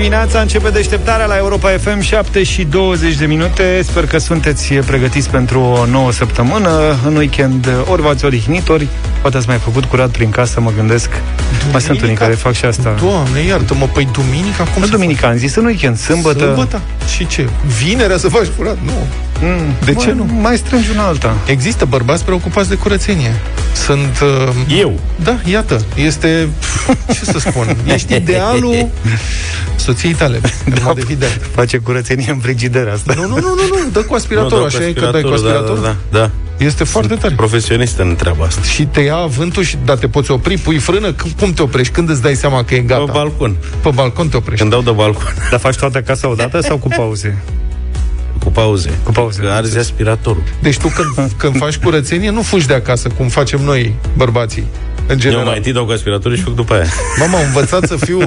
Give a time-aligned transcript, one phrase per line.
[0.00, 3.82] dimineața, începe deșteptarea la Europa FM 7 și 20 de minute.
[3.82, 6.98] Sper că sunteți pregătiți pentru o nouă săptămână.
[7.06, 8.88] În weekend ori v-ați odihnit, ori
[9.20, 11.08] poate ați mai făcut curat prin casă, mă gândesc.
[11.10, 11.70] Duminica?
[11.72, 12.94] Mai sunt unii care fac și asta.
[13.00, 16.44] Doamne, iartă-mă, păi duminica cum Nu duminica, am zis în weekend, sâmbătă.
[16.44, 16.80] Sâmbătă?
[17.14, 17.48] Și ce?
[17.82, 18.78] Vinerea să faci curat?
[18.84, 19.06] Nu.
[19.42, 20.40] Mm, De ce mai, nu?
[20.40, 21.34] Mai strângi una alta.
[21.46, 23.34] Există bărbați preocupați de curățenie.
[23.74, 24.20] Sunt...
[24.22, 25.00] Uh, Eu.
[25.24, 26.48] Da, iată, este,
[27.14, 28.88] ce să spun, ești idealul
[29.76, 31.40] soției tale, în mod evident.
[31.54, 33.12] Face curățenie în frigider asta.
[33.16, 35.82] Nu, nu, nu, nu, nu, dă cu aspiratorul, Nu, așa e că dai cu aspiratorul.
[35.82, 36.30] Da, da, da.
[36.64, 37.34] Este foarte tare.
[37.34, 38.62] Profesionist în treaba asta.
[38.62, 41.92] Și te ia vântul și da, te poți opri, pui frână, C- cum te oprești?
[41.92, 43.04] Când îți dai seama că e gata?
[43.04, 43.56] Pe balcon.
[43.82, 44.60] Pe balcon te oprești.
[44.60, 45.34] Când dau de balcon.
[45.50, 47.36] Dar faci toată casa odată sau cu pauze?
[48.44, 48.98] Cu pauze.
[49.02, 49.40] Cu pauze.
[49.40, 50.42] Că arzi aspiratorul.
[50.62, 54.64] Deci tu când, când faci curățenie, nu fugi de acasă, cum facem noi, bărbații,
[55.06, 55.44] în Eu general.
[55.44, 56.86] mai întâi dau cu aspiratorul și fac după aia.
[57.18, 58.18] Mama, am învățat să fiu...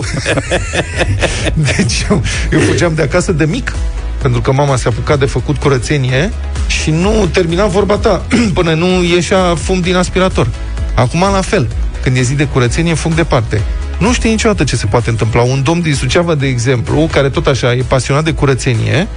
[1.75, 2.21] deci eu,
[2.51, 3.73] eu fugeam de acasă de mic,
[4.21, 6.31] pentru că mama s-a apucat de făcut curățenie
[6.67, 10.47] și nu termina vorba ta până nu ieșea fum din aspirator.
[10.95, 11.67] Acum la fel.
[12.03, 13.61] Când e zi de curățenie, fug departe.
[14.03, 15.41] Nu știi niciodată ce se poate întâmpla.
[15.41, 19.07] Un domn din Suceava, de exemplu, care tot așa e pasionat de curățenie,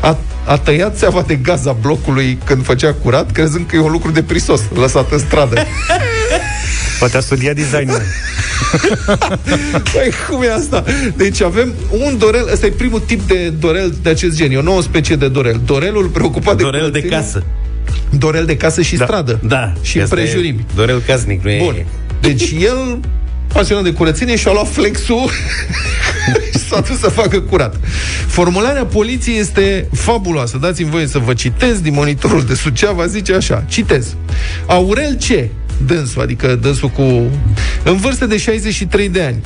[0.00, 3.90] a, a tăiat țeava de gaz a blocului când făcea curat, crezând că e un
[3.90, 5.54] lucru de prisos, lăsat în stradă.
[6.98, 8.02] Poate a studiat designul.
[9.92, 10.84] Păi, cum e asta?
[11.16, 14.62] Deci avem un dorel, ăsta e primul tip de dorel de acest gen, e o
[14.62, 15.60] nouă specie de dorel.
[15.64, 17.16] Dorelul preocupat de Dorel de curățenie.
[17.16, 17.42] casă.
[18.18, 19.04] Dorel de casă și Da.
[19.04, 19.40] stradă.
[19.42, 19.72] Da.
[19.82, 20.66] Și Asta e împrejurimi.
[20.74, 21.58] Dorel casnic, nu e...
[21.64, 21.84] Bun.
[22.20, 22.98] Deci el,
[23.52, 25.30] pasionat de curățenie, și-a luat flexul
[26.52, 27.76] și s-a dus să facă curat.
[28.26, 30.58] Formularea poliției este fabuloasă.
[30.58, 33.64] Dați-mi voie să vă citez din monitorul de Suceava, zice așa.
[33.68, 34.16] Citez.
[34.66, 35.48] Aurel C.
[35.86, 37.30] Dânsul, adică dânsul cu...
[37.84, 39.40] În vârstă de 63 de ani,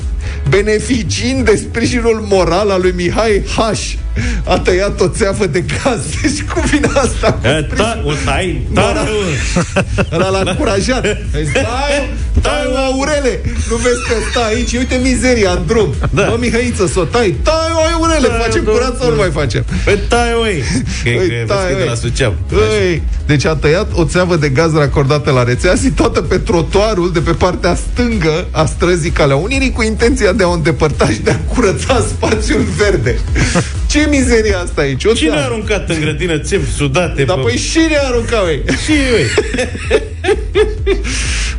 [0.49, 3.59] beneficiind de sprijinul moral al lui Mihai H.
[4.43, 5.99] A tăiat o țeavă de gaz.
[6.21, 7.33] Deci cum vine asta?
[7.33, 9.07] Cu E, Ta, o tai, ta,
[10.13, 11.05] Ăla l-a încurajat.
[11.39, 12.09] Îți zis, tai,
[12.41, 13.41] tai, o aurele.
[13.69, 14.73] Nu vezi că stai aici?
[14.73, 15.93] Uite mizeria în drum.
[16.09, 16.25] Da.
[16.25, 17.35] Mă, Mihăiță, să o tai.
[17.43, 18.27] Tai, o aurele.
[18.27, 19.65] Da, Facem da, curat sau nu mai facem?
[19.85, 20.63] Pe tai, oi.
[21.03, 21.97] Că Îi e tai, de la oi.
[21.97, 22.35] Suceava.
[22.81, 27.19] Ei, deci a tăiat o țeavă de gaz racordată la rețea situată pe trotuarul de
[27.19, 31.31] pe partea stângă a străzii Calea Unirii cu intenția de a o îndepărta și de
[31.31, 33.19] a curăța spațiul verde.
[33.91, 35.05] Ce mizerie asta aici?
[35.05, 35.53] O Cine a țeavă.
[35.53, 37.23] aruncat în grădină țevi sudate?
[37.23, 38.63] Dar pe- păi și ne arunca, ei.
[38.85, 39.25] Și eu.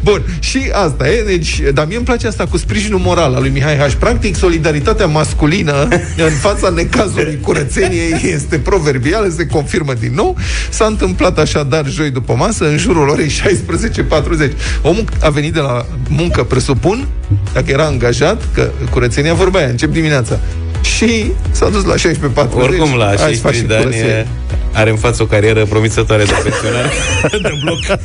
[0.02, 3.50] Bun, și asta e, deci, dar mie îmi place asta cu sprijinul moral al lui
[3.50, 3.92] Mihai H.
[3.98, 5.88] Practic, solidaritatea masculină
[6.28, 10.36] în fața necazului curățeniei este proverbială, se confirmă din nou.
[10.70, 14.52] S-a întâmplat așadar joi după masă, în jurul orei 16.40.
[14.82, 17.06] Omul a venit de la muncă, presupun,
[17.52, 20.40] dacă era angajat, că curățenia vorbea aia, încep dimineața.
[20.82, 22.52] Și s-a dus la 16.40.
[22.54, 24.12] Oricum, la Hai să 16 facem de ani curățenie.
[24.14, 24.26] e-
[24.72, 26.88] are în față o carieră promițătoare de pensionare
[27.42, 27.98] de bloc.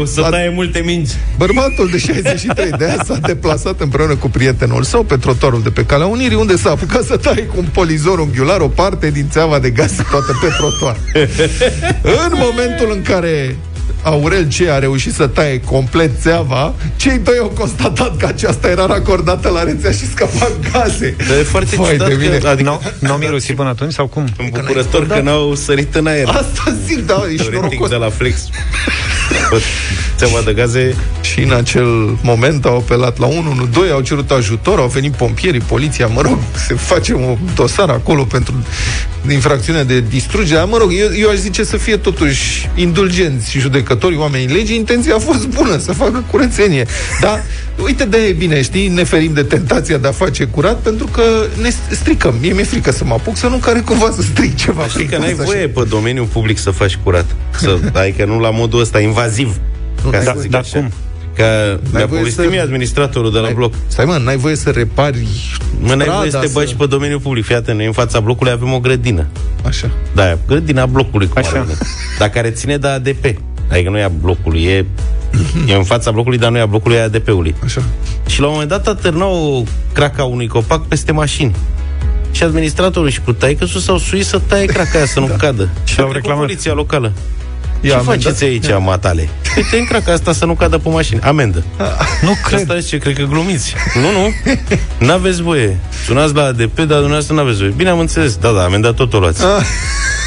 [0.00, 1.12] O să taie multe mingi.
[1.38, 5.84] Bărbatul de 63 de ani s-a deplasat împreună cu prietenul său pe trotuarul de pe
[5.84, 9.58] Calea Unirii, unde s-a apucat să taie cu un polizor unghiular o parte din țeava
[9.58, 10.96] de gaz situată pe trotuar.
[12.26, 13.56] în momentul în care
[14.02, 14.68] Aurel C.
[14.68, 19.62] a reușit să taie complet țeava, cei doi au constatat că aceasta era racordată la
[19.62, 21.16] rețea și scăpa gaze.
[21.28, 22.36] Dar e foarte Vai ciudat de mine.
[22.38, 22.68] că, adică
[22.98, 24.24] Nu n-au mirosit până atunci sau cum?
[24.38, 26.26] îmbucurător că n-au sărit în aer.
[26.28, 27.88] Asta zic, da, ești Teoretic norocos.
[27.88, 28.36] de la Flex.
[30.18, 34.78] Bă, Țeava de gaze Și în acel moment au apelat la 112, au cerut ajutor,
[34.78, 38.54] au venit pompierii, poliția, mă rog, se face un dosar acolo pentru
[39.30, 40.64] infracțiunea de distrugere.
[40.64, 45.14] Mă rog, eu, eu aș zice să fie totuși indulgenți și judecătorii, oamenii legii, intenția
[45.14, 46.86] a fost bună, să facă curățenie.
[47.20, 47.44] Dar,
[47.84, 51.22] uite de e bine, știi, ne ferim de tentația de a face curat, pentru că
[51.60, 52.34] ne stricăm.
[52.40, 54.86] Mie mi-e frică să mă apuc, să nu care cumva să stric ceva.
[54.86, 57.26] Știi că prin n-ai casă, voie pe domeniul public să faci curat.
[57.58, 59.56] Să, adică nu la modul ăsta invaziv.
[60.06, 60.42] Nu, ca n-ai să voie.
[60.42, 60.78] zic Dar așa.
[60.78, 60.90] cum?
[61.36, 63.74] Că mi-a voie povestit să- mie administratorul de la N-ai- bloc.
[63.86, 65.26] Stai mă, n-ai voie să repari
[65.80, 67.44] Mă, n-ai voie să strada, te bagi pe domeniul public.
[67.44, 69.26] Fii atent, noi în fața blocului avem o grădină.
[69.66, 69.90] Așa.
[70.14, 71.58] Da, grădina blocului, cum Așa.
[71.58, 71.78] ar veni.
[72.18, 73.24] Dar care ține de ADP.
[73.70, 74.84] Adică nu e a blocului, e,
[75.68, 77.54] e în fața blocului, dar nu e a blocului, e a ADP-ului.
[77.64, 77.82] Așa.
[78.26, 79.62] Și la un moment dat atârna o
[79.92, 81.54] craca unui copac peste mașini.
[82.30, 85.68] Și administratorul și cu taică s-au suit să taie craca aia să nu cadă.
[85.84, 86.40] Și l-au au reclamat.
[86.40, 87.12] poliția locală.
[87.80, 88.22] Ia Ce amendat?
[88.22, 89.28] faceți aici, matale?
[89.56, 91.20] Uite, în craca asta să nu cadă pe mașini.
[91.20, 91.64] Amendă.
[92.22, 92.60] Nu Cred.
[92.60, 93.74] Asta zice, cred că glumiți.
[93.94, 94.52] Nu, nu.
[95.06, 95.78] N-aveți voie.
[96.06, 97.72] Sunați la ADP, dar dumneavoastră n-aveți voie.
[97.76, 98.36] Bine, am înțeles.
[98.36, 99.42] Da, da, amendat tot o luați.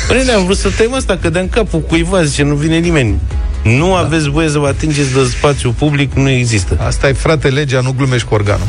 [0.07, 2.77] Păi, ne am vrut să tăiem asta, că de în capul cuiva, zice, nu vine
[2.77, 3.19] nimeni.
[3.63, 6.77] Nu aveți voie să vă atingeți de spațiu public, nu există.
[6.85, 8.67] Asta e, frate, legea, nu glumești cu organul.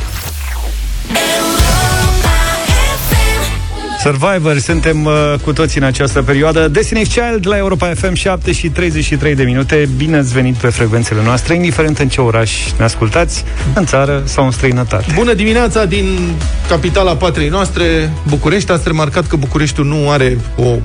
[4.02, 6.70] Survivor, suntem uh, cu toții în această perioadă.
[6.70, 9.88] Destiny's Child la Europa FM 7 și 33 de minute.
[9.96, 13.44] Bine ați venit pe frecvențele noastre, indiferent în ce oraș ne ascultați,
[13.74, 15.12] în țară sau în străinătate.
[15.14, 16.34] Bună dimineața din
[16.68, 18.72] capitala patriei noastre, București.
[18.72, 20.76] Ați remarcat că Bucureștiul nu are o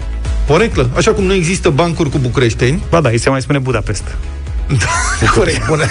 [0.45, 2.83] poreclă, așa cum nu există bancuri cu bucureșteni.
[2.89, 4.03] Ba da, îi se mai spune Budapest.
[4.67, 5.83] Da, corect, bună.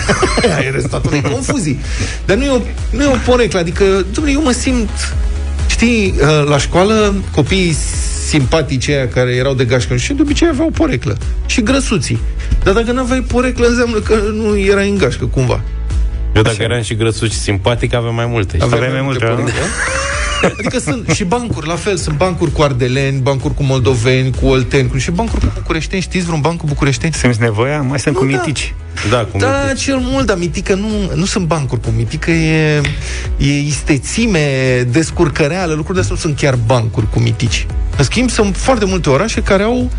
[0.56, 1.81] Ai restat unei confuzii.
[2.25, 2.61] Dar nu e o,
[2.91, 5.15] nu e o poreclă, adică, domnule, eu mă simt
[5.66, 7.76] Știi, uh, la școală, copiii
[8.26, 11.16] simpatici aia care erau de gașcă și de obicei aveau poreclă.
[11.46, 12.19] Și grăsuții.
[12.62, 15.61] Dar dacă nu aveai poreclă, înseamnă că nu erai în gașcă, cumva.
[16.34, 16.62] Eu dacă Așa.
[16.62, 18.56] eram și grăsuci simpatic, aveam mai multe.
[18.61, 19.52] Aveai mai multe, multe
[20.58, 24.91] Adică sunt și bancuri, la fel, sunt bancuri cu ardeleni, bancuri cu moldoveni, cu olteni,
[24.96, 26.02] și bancuri cu bucureșteni.
[26.02, 27.12] Știți vreun banc cu bucureșteni?
[27.12, 27.81] Simți nevoia?
[27.82, 28.37] Mai sunt nu, cu da.
[28.37, 28.75] mitici.
[29.11, 29.85] Da, cu da mitici.
[29.85, 32.81] cel mult, dar mitică nu, nu sunt bancuri cu mitică, e,
[33.37, 34.41] e istețime,
[34.91, 37.67] descurcăreală, lucruri de astea nu sunt chiar bancuri cu mitici.
[37.97, 39.90] În schimb, sunt foarte multe orașe care au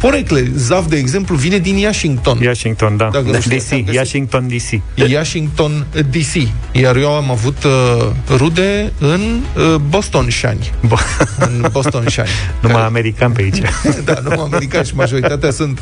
[0.00, 0.50] porecle.
[0.54, 2.38] Zaf, de exemplu, vine din Washington.
[2.46, 3.08] Washington, da.
[3.12, 4.80] Dacă DC, Washington DC.
[5.14, 6.48] Washington DC.
[6.72, 8.06] Iar eu am avut uh,
[8.36, 9.20] rude în
[9.56, 10.72] uh, Boston Shani.
[10.86, 12.28] Bo- în Boston Shani.
[12.62, 12.86] numai care...
[12.86, 13.58] american pe aici.
[14.04, 15.78] da, numai american și majoritatea sunt,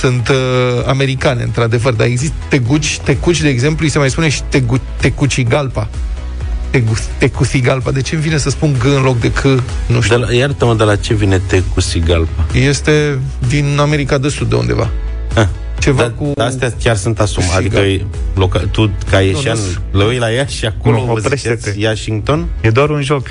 [0.00, 0.36] sunt uh,
[0.86, 1.92] americane, într-adevăr.
[1.92, 5.88] Dar există teguci, tecuci, de exemplu, îi se mai spune și tegu, tecuci galpa.
[7.18, 7.90] Tecusigalpa.
[7.90, 9.42] De ce îmi vine să spun G în loc de C?
[9.86, 10.18] Nu știu.
[10.18, 12.46] De la, iartă-mă, de la ce vine Tecusigalpa?
[12.52, 13.18] Este
[13.48, 14.90] din America de Sud, de undeva.
[15.34, 15.46] Ah
[15.80, 16.32] ceva da, cu...
[16.36, 17.56] Astea chiar sunt asumate.
[17.56, 19.58] Adică loca, tu, ca ieșean,
[19.90, 22.46] le ui la ea și acolo nu, ziceți Washington?
[22.60, 23.26] E doar un joc.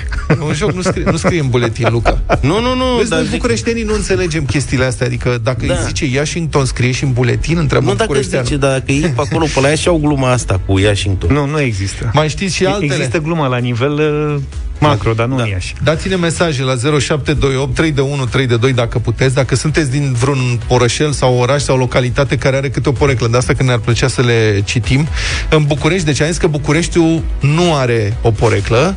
[0.48, 2.20] un joc nu scrie, nu scrie în buletin, Luca.
[2.40, 2.84] nu, nu, nu.
[2.96, 3.30] Vezi, dar zic...
[3.30, 5.06] bucureștenii nu înțelegem chestiile astea.
[5.06, 5.72] Adică dacă da.
[5.72, 9.22] îi zice Washington, scrie și în buletin, întreabă Nu dacă zice, dar dacă e pe
[9.28, 11.32] acolo, pe la ea și au gluma asta cu Washington.
[11.32, 12.10] Nu, nu există.
[12.12, 12.94] Mai știți și altele?
[12.94, 14.42] Există gluma la nivel uh,
[14.80, 15.46] Macro, dar nu da.
[15.46, 15.74] Iași.
[15.82, 20.12] Dați-ne mesaje la 0728 3 de 1 3 de 2 dacă puteți, dacă sunteți din
[20.12, 23.78] vreun orășel sau oraș sau localitate care are câte o poreclă de asta, că ne-ar
[23.78, 25.08] plăcea să le citim.
[25.50, 28.94] În București, deci am zis că Bucureștiul nu are o poreclă,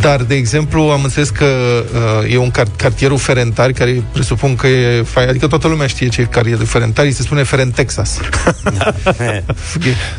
[0.00, 1.46] dar, de exemplu, am înțeles că
[2.24, 5.04] uh, e un car- cartierul Ferentari, care presupun că e...
[5.14, 8.18] Adică toată lumea știe ce e cartierul Ferentari, se spune Ferent Texas.
[8.78, 8.94] da.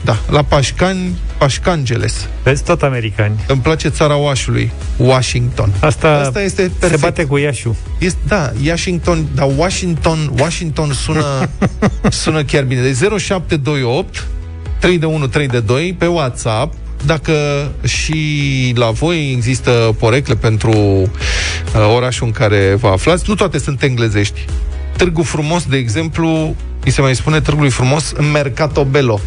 [0.05, 0.17] da.
[0.29, 2.27] La Pașcani, Pașcangeles.
[2.43, 3.43] Vezi, tot americani.
[3.47, 5.73] Îmi place țara Oașului, Washington.
[5.79, 6.99] Asta, Asta este perfect.
[6.99, 7.75] se bate cu Iașu.
[7.99, 11.49] Este, da, Washington, dar Washington, Washington sună,
[12.23, 12.81] sună chiar bine.
[12.81, 14.27] De 0728
[14.79, 16.73] 3 de 1, 3 de 2 pe WhatsApp
[17.05, 17.33] dacă
[17.83, 21.09] și la voi există porecle pentru uh,
[21.95, 24.45] orașul în care vă aflați, nu toate sunt englezești.
[24.97, 26.55] Târgu Frumos, de exemplu,
[26.85, 29.19] îi se mai spune Târgului Frumos Mercato Bello.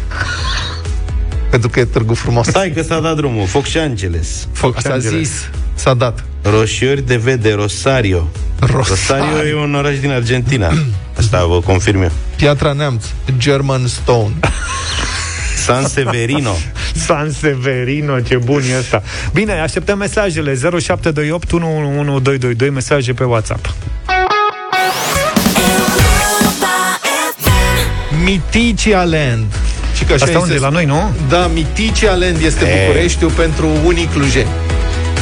[1.49, 2.47] Pentru că e Târgu Frumos.
[2.47, 3.45] Stai că s-a dat drumul.
[3.47, 4.47] Foc și Angeles.
[4.51, 5.49] Foc s-a zis.
[5.73, 6.23] S-a dat.
[6.41, 8.27] Roșiori de vede, Rosario.
[8.59, 9.25] Rosario.
[9.25, 10.73] Rosario e un oraș din Argentina.
[11.17, 12.11] Asta vă confirm eu.
[12.35, 13.05] Piatra Neamț.
[13.37, 14.33] German Stone.
[15.63, 16.55] San Severino.
[17.07, 19.03] San Severino, ce bun e ăsta.
[19.33, 23.73] Bine, așteptăm mesajele 0728 111222, mesaje pe WhatsApp.
[28.23, 29.45] Miticia Land.
[29.97, 30.57] Și că așa Asta unde?
[30.57, 31.11] La noi, nu?
[31.29, 32.85] Da, Miticia Land este e...
[32.85, 34.49] Bucureștiul pentru unii clujeni.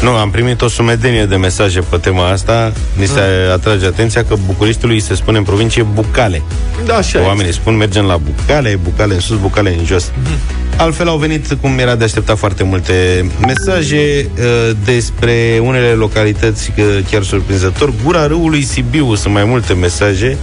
[0.01, 2.74] Nu, am primit o sumedenie de mesaje pe tema asta.
[2.98, 3.53] Ni se mm.
[3.53, 6.41] atrage atenția că Bucureștiului se spune în provincie Bucale.
[6.86, 10.12] Da, așa Oamenii spun mergem la Bucale, Bucale în sus, Bucale în jos.
[10.17, 10.36] Mm.
[10.77, 16.86] Altfel au venit, cum era de așteptat, foarte multe mesaje uh, despre unele localități, uh,
[17.10, 17.93] chiar surprinzător.
[18.03, 20.38] Gura râului Sibiu sunt mai multe mesaje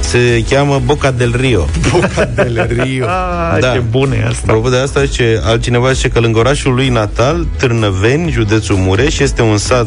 [0.00, 1.66] se cheamă Boca del Rio.
[1.92, 3.04] Boca del Rio.
[3.52, 3.72] ah, da.
[3.72, 4.44] Ce bun e asta.
[4.46, 9.42] Apropo de asta, ce altcineva zice că lângă orașul lui natal, Târnăveni, județul Mureș, este
[9.42, 9.86] un sat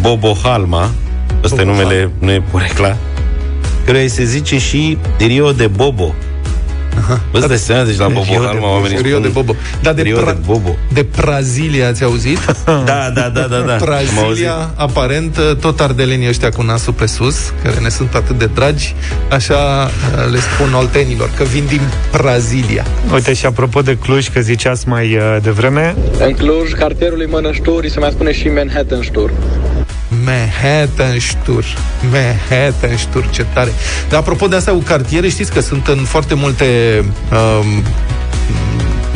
[0.00, 0.90] Bobohalma,
[1.44, 2.96] ăsta e numele, nu e porecla,
[3.86, 6.14] care se zice și Rio de Bobo.
[7.30, 9.54] Vă dați seama, deci la Bobo Halma oamenii Rio de Bobo.
[9.82, 10.76] Da, de, Rio pra- de Bobo.
[10.92, 12.38] De Brazilia, ați auzit?
[12.64, 13.76] da, da, da, da, da.
[13.80, 18.94] Brazilia, aparent, tot ardelenii ăștia cu nasul pe sus, care ne sunt atât de dragi,
[19.30, 21.80] așa uh, le spun oltenilor, că vin din
[22.12, 22.84] Brazilia.
[23.12, 25.94] Uite, și apropo de Cluj, că ziceați mai uh, devreme...
[26.20, 29.30] În Cluj, cartierului Mănășturi se mai spune și Manhattan Stur.
[30.28, 31.64] Manhattan-Stur.
[32.10, 33.72] Manhattan-Stur, ce tare.
[34.08, 36.64] Dar apropo de asta cu cartiere, știți că sunt în foarte multe
[37.32, 37.82] um,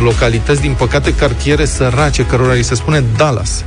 [0.02, 3.64] localități, din păcate, cartiere sărace, cărora îi se spune Dallas.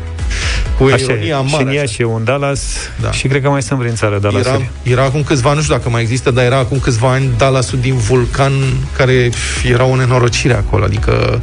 [0.77, 1.71] Cu așa ironia mare.
[1.71, 2.61] Și în și un Dallas
[3.01, 3.11] da.
[3.11, 4.45] și cred că mai sunt prin țară Dallas.
[4.45, 7.79] Era, era acum câțiva, nu știu dacă mai există, dar era acum câțiva ani Dallasul
[7.79, 8.51] din Vulcan,
[8.97, 9.29] care
[9.69, 11.39] era o nenorocire acolo, adică...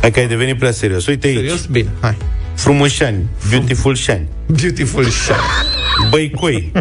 [0.00, 1.06] Hai că ai devenit prea serios.
[1.06, 1.52] Uite serios?
[1.52, 1.66] aici.
[1.70, 2.16] Bine, hai.
[2.54, 4.28] Frumoșani, beautiful shani.
[4.46, 5.36] Beautiful shine.
[6.10, 6.72] Băicoi.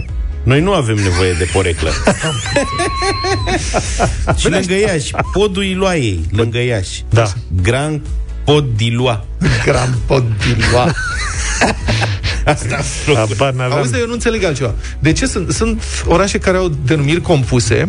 [0.44, 1.92] Noi nu avem nevoie de poreclă.
[4.38, 7.03] și lângă Iași, podul Iloaiei, lângă Iași.
[7.10, 7.34] Da.
[7.62, 8.01] Grand
[8.44, 9.25] Pod Dilua.
[9.65, 10.96] Gran podilua.
[12.46, 12.80] Asta
[13.13, 13.72] Habar n-aveam.
[13.77, 14.74] Auzi, dar eu nu înțeleg altceva.
[15.00, 17.88] De ce sunt, sunt orașe care au denumiri compuse,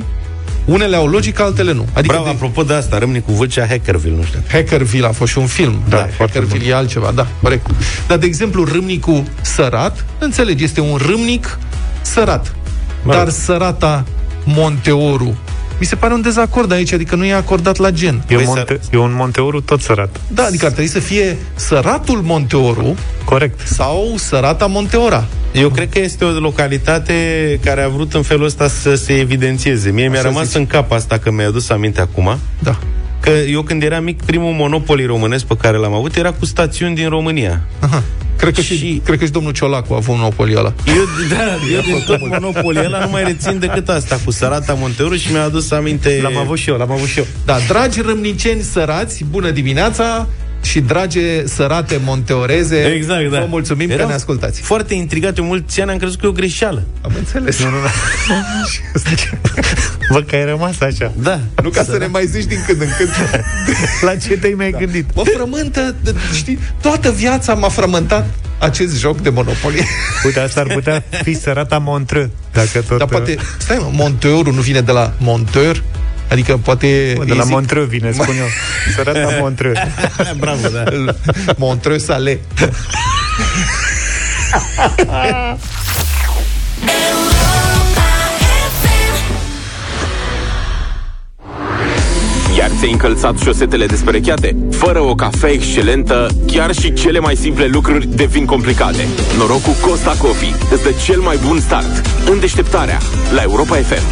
[0.64, 1.86] unele au logică, altele nu.
[1.92, 4.38] Adică Bravo, de, apropo de asta, rămâne cu vocea Hackerville, nu știu.
[4.50, 5.80] Hackerville a fost și un film.
[5.88, 7.66] Da, Da, foarte Hackerville e altceva, da, corect.
[8.06, 11.58] Dar, de exemplu, râmnicul sărat, înțelegi, este un râmnic
[12.02, 12.54] sărat.
[13.02, 13.32] Mă Dar rog.
[13.32, 14.04] sărata
[14.44, 15.36] Monteoru,
[15.78, 18.22] mi se pare un dezacord aici, adică nu e acordat la gen.
[18.28, 20.20] E, Păi monte, e un Monteoru tot sărat.
[20.28, 23.60] Da, adică ar trebui să fie săratul Monteoru Corect.
[23.66, 25.24] sau sărata Monteora.
[25.52, 27.14] Eu cred că este o localitate
[27.64, 29.90] care a vrut în felul ăsta să se evidențieze.
[29.90, 30.56] Mie mi-a Așa rămas zici.
[30.56, 32.38] în cap asta că mi-a adus aminte acum.
[32.58, 32.78] Da.
[33.20, 36.94] Că eu când eram mic, primul monopoli românesc pe care l-am avut era cu stațiuni
[36.94, 37.60] din România.
[37.80, 38.02] Aha.
[38.44, 38.76] Cred că, și...
[38.76, 40.72] Și- cred că și domnul Ciolacu a avut un monopoliu ăla.
[40.86, 41.04] Eu,
[41.36, 45.32] da, eu din tot monopoliul ăla nu mai rețin decât asta cu Sărata Monteuru și
[45.32, 46.18] mi-a adus aminte...
[46.22, 47.26] L-am avut și eu, l-am avut și eu.
[47.44, 50.28] Da, dragi râmniceni sărați, bună dimineața
[50.64, 53.38] și drage sărate monteoreze, Exact, da.
[53.40, 54.60] vă mulțumim Eram că ne ascultați.
[54.60, 56.82] Foarte intrigat, eu mulți ani am crezut că e o greșeală.
[57.00, 57.58] Am înțeles.
[57.62, 57.88] Nu, nu, nu.
[60.14, 61.12] Vă că ai rămas așa.
[61.16, 61.40] Da.
[61.62, 63.10] nu ca să ne mai zici din când în când.
[64.00, 65.14] La ce te-ai mai gândit?
[65.14, 68.26] Mă frământă, d- știi, toată viața m-a frământat
[68.58, 69.84] acest joc de monopolie.
[70.24, 72.98] Uite, asta ar putea fi sărata Montreux, dacă tot...
[72.98, 75.82] Dar poate, stai mă, Monteurul nu vine de la Monteur?
[76.34, 77.14] Adică poate...
[77.18, 78.46] uh, De la îi zic- Montreux vine, spun eu.
[78.96, 79.78] Sărata Montreux.
[80.42, 80.84] Bravo, da.
[81.64, 82.40] Montreux Salé.
[92.58, 94.56] Iar ți-ai încălțat șosetele desperecheate?
[94.70, 99.06] Fără o cafea excelentă, chiar și cele mai simple lucruri devin complicate.
[99.38, 102.06] Noroc cu Costa Coffee îți dă cel mai bun start.
[102.30, 102.98] În deșteptarea,
[103.34, 104.02] la Europa FM.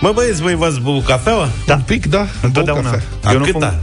[0.00, 1.48] Mă băieți, voi v-ați băut cafeaua?
[1.66, 1.74] Da.
[1.74, 2.26] Un pic, da.
[2.42, 2.82] Întotdeauna.
[2.82, 3.06] Bău cafea.
[3.24, 3.66] A Eu nu câta?
[3.68, 3.78] fum.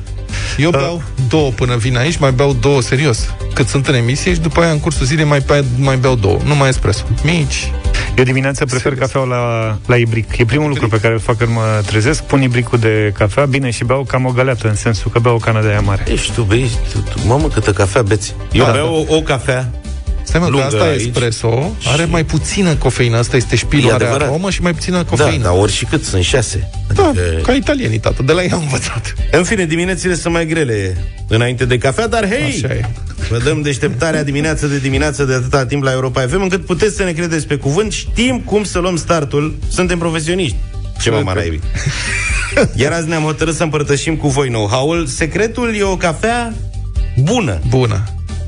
[0.58, 3.34] Eu beau două până vin aici, mai beau două serios.
[3.54, 6.38] Cât sunt în emisie și după aia în cursul zilei mai, pe- mai beau două.
[6.46, 7.04] Nu mai espresso.
[7.24, 7.72] Mici.
[8.18, 10.38] Eu dimineața prefer cafeaua la, la ibric.
[10.38, 12.24] E primul lucru pe care îl fac când mă trezesc.
[12.24, 15.38] Pun ibricul de cafea, bine, și beau cam o găleată, în sensul că beau o
[15.38, 16.04] cană de aia mare.
[16.12, 18.36] Ești tu, bei, tu, tu, mamă, câtă cafea beți.
[18.52, 19.72] Eu Da, beau o, o cafea.
[20.28, 21.02] Stai mă, că Lungă asta e aici.
[21.02, 24.28] espresso, are mai puțină cofeină, asta este șpilul, E are adevărat.
[24.28, 25.44] aromă și mai puțină Da, cofeină.
[25.44, 26.70] dar ori și cât, sunt șase.
[26.94, 29.14] Da, Adică- ca italienii, tată, de la ei am învățat.
[29.32, 32.62] În fine, diminețile sunt mai grele înainte de cafea, dar hei!
[32.64, 32.86] Așa e.
[33.30, 37.04] Vă dăm deșteptarea dimineață de dimineață de atâta timp la Europa FM, încât puteți să
[37.04, 40.56] ne credeți pe cuvânt, știm cum să luăm startul, suntem profesioniști.
[41.02, 41.60] Ce mă maraibi.
[42.76, 45.06] Iar azi ne-am hotărât să împărtășim cu voi know-how-ul.
[45.06, 46.54] Secretul e o cafea
[47.18, 47.60] bună.
[47.70, 48.04] Bună.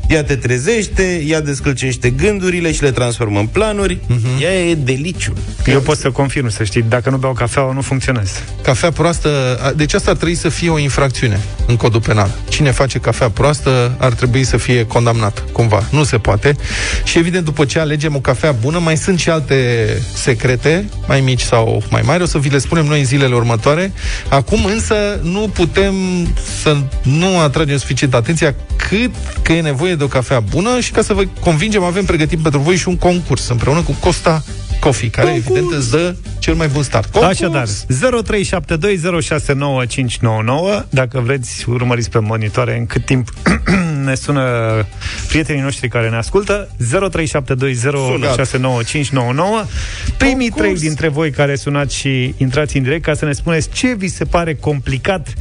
[0.09, 3.95] Ea te trezește, ea descălcește gândurile și le transformă în planuri.
[3.95, 4.41] Uh-huh.
[4.41, 5.33] Ea e deliciu.
[5.65, 8.31] Eu pot să confirm, să știi, dacă nu beau cafeaua, nu funcționez.
[8.63, 12.31] Cafea proastă, a- deci asta ar trebui să fie o infracțiune în codul penal.
[12.49, 15.83] Cine face cafea proastă ar trebui să fie condamnat, cumva.
[15.91, 16.55] Nu se poate.
[17.03, 21.41] Și evident, după ce alegem o cafea bună, mai sunt și alte secrete, mai mici
[21.41, 23.91] sau mai mari, o să vi le spunem noi în zilele următoare.
[24.29, 25.93] Acum însă nu putem
[26.61, 28.55] să nu atragem suficient atenția
[28.89, 32.39] cât că e nevoie de o cafea bună și ca să vă convingem, avem pregătit
[32.39, 34.43] pentru voi și un concurs împreună cu Costa
[34.79, 35.47] Coffee, care concurs.
[35.47, 37.11] evident îți dă cel mai bun start.
[37.11, 37.41] Concurs!
[37.41, 37.67] Așadar,
[40.81, 43.33] 0372069599 Dacă vreți, urmăriți pe monitoare în cât timp
[44.05, 44.43] ne sună
[45.27, 46.83] prietenii noștri care ne ascultă 0372069599
[50.17, 53.95] Primii trei dintre voi care sunați și intrați în direct ca să ne spuneți ce
[53.97, 55.33] vi se pare complicat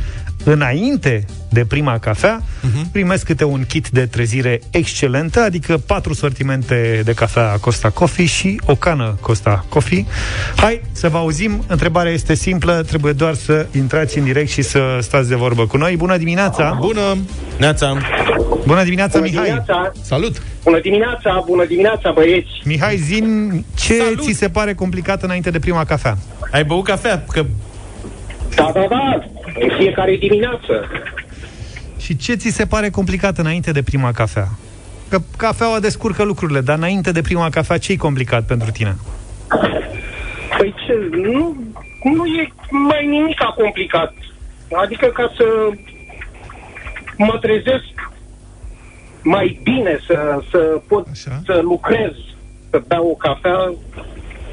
[0.45, 2.93] înainte de prima cafea, uh-huh.
[2.93, 8.61] primesc câte un kit de trezire excelentă, adică patru sortimente de cafea Costa Coffee și
[8.67, 10.05] o cană Costa Coffee.
[10.57, 11.65] Hai să vă auzim.
[11.67, 15.77] Întrebarea este simplă, trebuie doar să intrați în direct și să stați de vorbă cu
[15.77, 15.97] noi.
[15.97, 16.77] Bună dimineața!
[16.81, 17.17] Bună!
[17.59, 17.97] Neața,
[18.67, 19.45] Bună dimineața, Bună Mihai!
[19.45, 20.43] dimineața, Salut!
[20.65, 22.49] bună dimineața, bună dimineața, băieți.
[22.65, 24.23] Mihai, zin ce Salut!
[24.23, 26.19] ți se pare complicat înainte de prima cafea?
[26.53, 27.25] ai băut cafea?
[27.33, 27.45] Că
[28.59, 29.19] Da, da, da,
[29.61, 30.91] în fiecare dimineață.
[31.99, 34.49] Și ce ți se pare complicat înainte de prima cafea?
[35.09, 38.97] Că cafeaua descurcă lucrurile, dar înainte de prima cafea, ce e complicat pentru tine?
[40.59, 41.57] Păi ce, nu,
[42.03, 44.15] nu e mai nimic complicat.
[44.83, 45.45] Adică ca să
[47.17, 48.13] mă trezesc
[49.23, 51.41] mai bine, să, să pot Așa.
[51.45, 52.13] să lucrez,
[52.71, 53.75] să beau o cafea,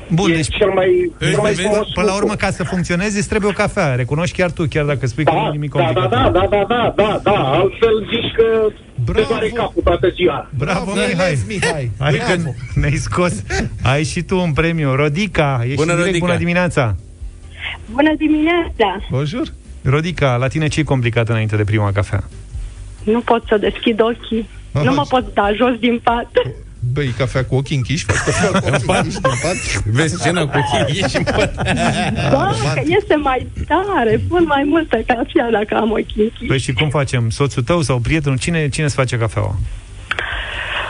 [0.09, 2.25] Bun, e deci- cel mai, cel mai vezi, frumos Până la lucru.
[2.25, 3.95] urmă, ca să funcționeze, îți trebuie o cafea.
[3.95, 6.09] Recunoști chiar tu, chiar dacă spui că nu e Da, nimic da, da, complicat.
[6.09, 8.67] da, da, da, da, da, da, altfel zici că
[9.05, 9.19] Bravo.
[9.19, 10.49] te doare capul toată ziua.
[10.57, 11.37] Bravo, Bravo, Mihai!
[11.47, 11.91] Mihai.
[11.99, 12.41] Hai Bravo.
[12.43, 13.43] că ne-ai scos.
[13.83, 14.95] Ai și tu un premiu.
[14.95, 16.05] Rodica, ești Bună, în direct.
[16.05, 16.25] Rodica.
[16.25, 16.95] Bună dimineața!
[17.91, 18.99] Bună dimineața!
[19.09, 19.47] Bonjour.
[19.83, 22.23] Rodica, la tine ce e complicat înainte de prima cafea?
[23.03, 24.49] Nu pot să deschid ochii.
[24.73, 24.83] Aha.
[24.83, 26.29] Nu mă pot da jos din pat.
[26.93, 29.83] Bei cafea cu ochii închiși, faci cafea cu ochii închiși din pat.
[29.85, 31.23] Vezi scena cu ochii și
[32.31, 36.45] Da, că iese mai tare, pun mai multă cafea dacă am ochii închiși.
[36.45, 37.29] Păi și cum facem?
[37.29, 38.37] Soțul tău sau prietenul?
[38.37, 39.55] Cine, cine îți face cafeaua?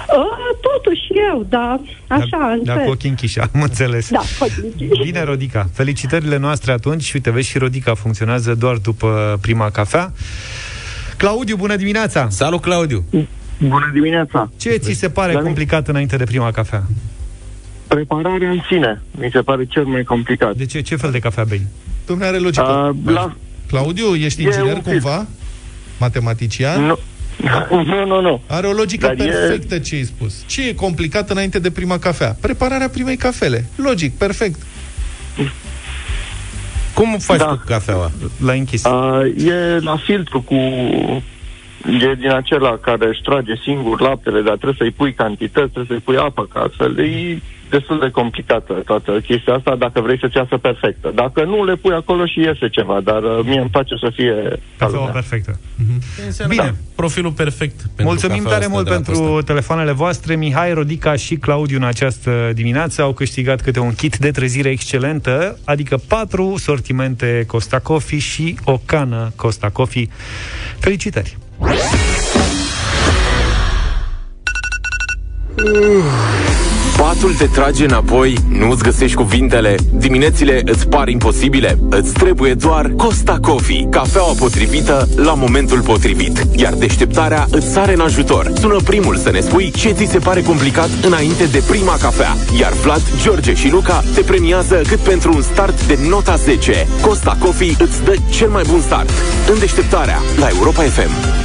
[0.08, 0.26] A,
[0.62, 4.10] totuși eu, da, așa, Da, cu ochii închiși, am înțeles.
[4.10, 5.04] Da, cu ochii închiși.
[5.04, 5.70] Bine, Rodica.
[5.74, 10.12] Felicitările noastre atunci și uite, vezi și Rodica funcționează doar după prima cafea.
[11.18, 12.28] Claudiu, bună dimineața!
[12.30, 13.04] Salut, Claudiu!
[13.58, 14.50] Bună dimineața!
[14.58, 16.84] Ce ți se pare La mine- complicat înainte de prima cafea?
[17.88, 20.56] Prepararea în sine mi se pare cel mai complicat.
[20.56, 21.62] De ce, ce fel de cafea bei?
[22.06, 22.92] Domnule, are logică.
[23.06, 23.36] Uh, la,
[23.68, 24.92] Claudiu, ești E inginer un pic.
[24.92, 25.26] cumva?
[26.00, 26.86] Matematician?
[26.86, 26.98] nu,
[27.84, 28.42] nu, nu, nu.
[28.48, 30.44] Are o logică Dar e- perfectă ce ai spus.
[30.46, 32.38] Ce e complicat înainte de prima cafea?
[32.42, 33.66] Prepararea primei cafele.
[33.76, 34.62] Logic, perfect.
[36.94, 37.46] Cum faci Da.
[37.46, 38.12] tu cafeaua?
[38.46, 38.84] L-ai închis.
[38.84, 40.56] Uh, e la filtru cu...
[42.02, 46.06] E din acela care își trage singur laptele, dar trebuie să-i pui cantități, trebuie să-i
[46.06, 47.40] pui apă, ca altfel e
[47.70, 51.12] destul de complicată toată chestia asta dacă vrei să-ți iasă perfectă.
[51.16, 54.34] Dacă nu, le pui acolo și iese ceva, dar uh, mie îmi place să fie
[54.34, 55.22] ca Cafeaua lumea.
[55.22, 55.60] perfectă.
[56.26, 56.76] Înseamnă Bine.
[56.96, 57.76] Profilul perfect.
[57.76, 59.46] pentru Mulțumim cafeaua tare asta mult de la pentru Costa.
[59.46, 60.36] telefoanele voastre.
[60.36, 65.58] Mihai, Rodica și Claudiu în această dimineață au câștigat câte un kit de trezire excelentă,
[65.66, 70.08] adică patru sortimente Costa Coffee și o cană Costa Coffee.
[70.80, 71.38] Felicitări!
[76.98, 82.90] Patul te trage înapoi, nu îți găsești cuvintele, diminețile îți par imposibile, îți trebuie doar
[82.98, 86.48] Costa Coffee, cafeaua potrivită la momentul potrivit.
[86.56, 88.52] Iar deșteptarea îți sare în ajutor.
[88.60, 92.36] Sună primul să ne spui ce ți se pare complicat înainte de prima cafea.
[92.60, 96.88] Iar Vlad, George și Luca te premiază cât pentru un start de nota 10.
[97.02, 99.10] Costa Coffee îți dă cel mai bun start.
[99.52, 101.45] În deșteptarea la Europa FM.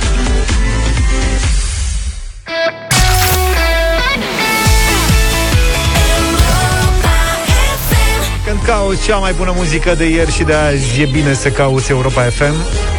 [8.70, 12.22] Cauți cea mai bună muzică de ieri și de azi, e bine să cauți Europa
[12.22, 12.54] FM.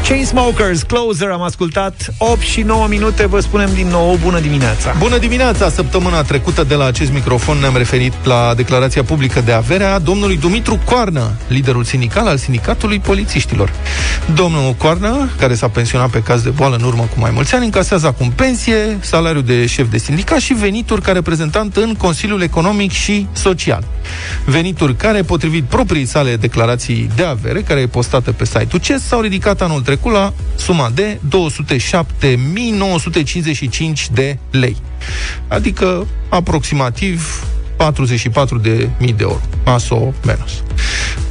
[0.07, 4.95] Chainsmokers, Closer, am ascultat 8 și 9 minute, vă spunem din nou bună dimineața.
[4.97, 5.69] Bună dimineața!
[5.69, 10.37] Săptămâna trecută de la acest microfon ne-am referit la declarația publică de avere a domnului
[10.37, 13.73] Dumitru Coarnă, liderul sindical al Sindicatului Polițiștilor.
[14.35, 17.65] Domnul Coarnă, care s-a pensionat pe caz de boală în urmă cu mai mulți ani,
[17.65, 22.91] încasează acum pensie, salariu de șef de sindicat și venituri ca reprezentant în Consiliul Economic
[22.91, 23.83] și Social.
[24.45, 29.21] Venituri care, potrivit proprii sale declarații de avere, care e postată pe site-ul CES, s-au
[29.21, 31.31] ridicat anul trecut la suma de 207.955
[34.13, 34.75] de lei.
[35.47, 37.43] Adică aproximativ
[37.75, 40.63] 44 de mii de euro, aso menos.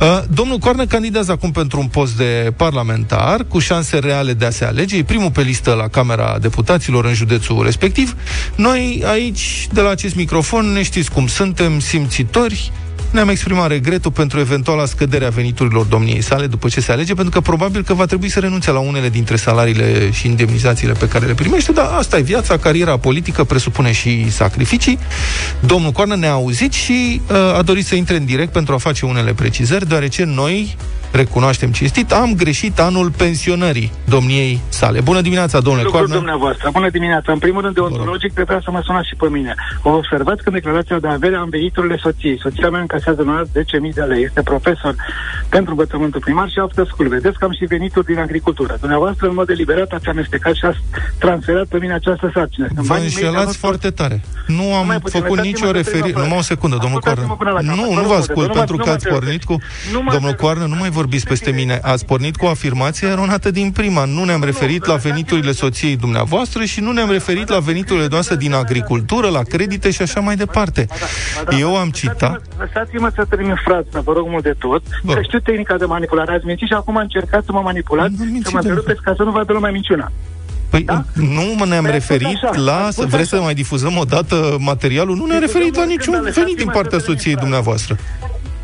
[0.01, 4.51] Uh, Domnul Coarnă candidează acum pentru un post de parlamentar cu șanse reale de a
[4.51, 4.97] se alege.
[4.97, 8.17] E primul pe listă la Camera Deputaților în județul respectiv.
[8.55, 12.73] Noi aici, de la acest microfon, ne știți cum suntem, simțitori,
[13.11, 17.33] ne-am exprimat regretul pentru eventuala scădere a veniturilor domniei sale după ce se alege, pentru
[17.33, 21.27] că probabil că va trebui să renunțe la unele dintre salariile și indemnizațiile pe care
[21.27, 24.99] le primește, dar asta e viața, cariera politică presupune și sacrificii.
[25.61, 29.07] Domnul Coarnă ne-a auzit și uh, a dorit să intre în direct pentru a face
[29.07, 30.77] unele precizări, deoarece noi,
[31.13, 35.01] recunoaștem cinstit, am greșit anul pensionării domniei sale.
[35.01, 36.17] Bună dimineața, domnule Lucrul Coarnă!
[36.17, 36.69] dumneavoastră.
[36.73, 37.33] Bună dimineața.
[37.33, 39.55] În primul rând, deontologic, trebuia să mă sunați și pe mine.
[39.83, 42.39] O observați că în declarația de avere am veniturile soției.
[42.41, 43.45] Soția mea încasează în
[43.89, 44.23] 10.000 de lei.
[44.23, 44.95] Este profesor
[45.49, 47.09] pentru învățământul primar și after school.
[47.09, 48.77] Vedeți că am și venituri din agricultură.
[48.81, 50.79] Dumneavoastră, în mod deliberat, ați amestecat și ați
[51.19, 52.67] transferat pe mine această sarcină.
[52.67, 54.21] Sunt Vă banii mei, dar înșelați nu foarte tare.
[54.47, 56.03] Nu am mai puțin, făcut lăsați-mă nicio să referire.
[56.07, 57.23] termin Numai o secundă, domnul Coarnă.
[57.23, 57.77] Ascultați-mă până la capăt.
[57.77, 59.25] Nu, Vă nu rog vă mult, ascult nu mă- pentru nu că mă ați întrerupeți.
[59.25, 59.55] pornit cu...
[59.95, 60.43] Nu mă Domnul întrerupeți.
[60.43, 61.79] Coarnă, nu mai vorbiți peste mine.
[61.83, 64.05] Ați pornit cu o afirmație eronată din prima.
[64.05, 68.53] Nu ne-am referit la veniturile soției dumneavoastră și nu ne-am referit la veniturile noastre din
[68.55, 70.87] agricultură, la credite și așa mai departe.
[70.89, 72.41] Ba da, Eu am lăsați-mă- citat...
[72.59, 74.83] Lăsați-mă să termin fraza, vă rog mult de tot.
[75.05, 75.13] Bă.
[75.15, 76.33] Că știu tehnica de manipulare.
[76.33, 78.69] Ați mințit și acum încercați să mă manipulați, Nu minți, să mă domnule.
[78.69, 80.13] întrerupeți ca să nu vadă lumea minciuna.
[80.71, 81.05] Păi Da?
[81.15, 82.89] nu mă ne-am Păi, referit spus așa, la...
[82.91, 83.45] spus Vreți să așa.
[83.45, 85.17] mai difuzăm o dată materialul?
[85.17, 87.33] Nu ne-am Difuzăm referit la oricând, niciun dar venit lăsați-mă din să partea termin soției
[87.35, 87.47] fraza.
[87.47, 87.97] dumneavoastră.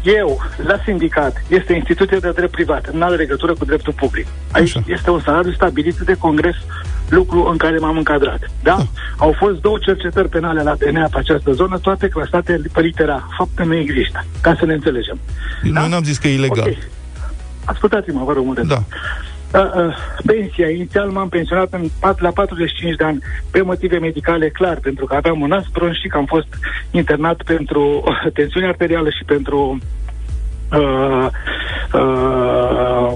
[0.07, 4.27] Eu, la sindicat, este instituție de drept privat, nu are legătură cu dreptul public.
[4.51, 4.85] Aici Așa.
[4.87, 6.55] este un salariu stabilit de Congres
[7.09, 8.51] lucru în care m-am încadrat.
[8.63, 8.87] Da?
[9.17, 13.29] Au fost două cercetări penale la DNA pe această zonă, toate clasate pe litera.
[13.39, 15.19] Faptă nu există, ca să ne înțelegem.
[15.63, 16.69] Noi n-am zis că e ilegal.
[16.69, 16.77] Ok.
[17.65, 18.61] Ascultați-mă, vă rog mult.
[18.61, 18.83] Da.
[19.57, 24.49] Uh, uh, pensia, inițial m-am pensionat în, pat- la 45 de ani pe motive medicale,
[24.49, 26.47] clar, pentru că aveam un aspron și că am fost
[26.91, 29.79] internat pentru uh, tensiune arterială și pentru
[30.73, 31.27] uh,
[31.93, 33.13] uh,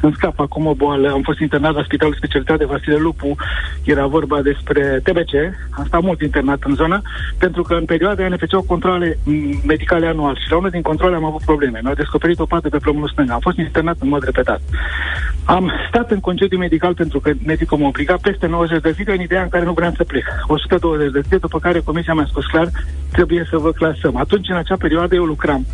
[0.00, 1.10] îmi scap acum o boală.
[1.10, 3.36] Am fost internat la Spitalul Specialitate Vasile Lupu.
[3.84, 5.32] Era vorba despre TBC.
[5.70, 7.02] Am stat mult internat în zonă,
[7.38, 9.32] pentru că în perioada aia ne făceau controle m,
[9.66, 11.80] medicale anual și la unul din controle am avut probleme.
[11.82, 13.30] Mi-au descoperit o pată pe plămânul stâng.
[13.30, 14.60] Am fost internat în mod repetat.
[15.44, 19.20] Am stat în concediu medical pentru că medicul m-a obligat peste 90 de zile în
[19.20, 20.24] ideea în care nu vreau să plec.
[20.46, 22.68] 120 de zile, după care comisia mi-a spus clar,
[23.12, 24.16] trebuie să vă clasăm.
[24.16, 25.66] Atunci, în acea perioadă, eu lucram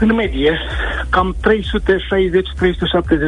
[0.00, 0.58] în medie,
[1.08, 1.42] cam 360-370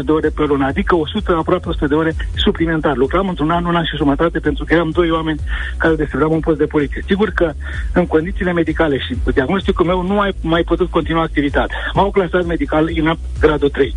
[0.04, 2.96] de ore pe lună, adică 100, aproape 100 de ore suplimentar.
[2.96, 5.40] Lucram într-un an, un an și jumătate, pentru că eram doi oameni
[5.76, 7.02] care desfășuram un post de poliție.
[7.06, 7.52] Sigur că
[7.92, 11.76] în condițiile medicale și cu diagnosticul meu nu ai mai putut continua activitatea.
[11.94, 13.94] M-au clasat medical în gradul 3.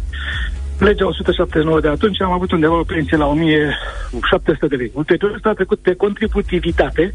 [0.79, 4.91] Legea 179 de atunci am avut undeva o pensie la 1700 de lei.
[4.93, 7.11] Ulterior s-a trecut pe contributivitate,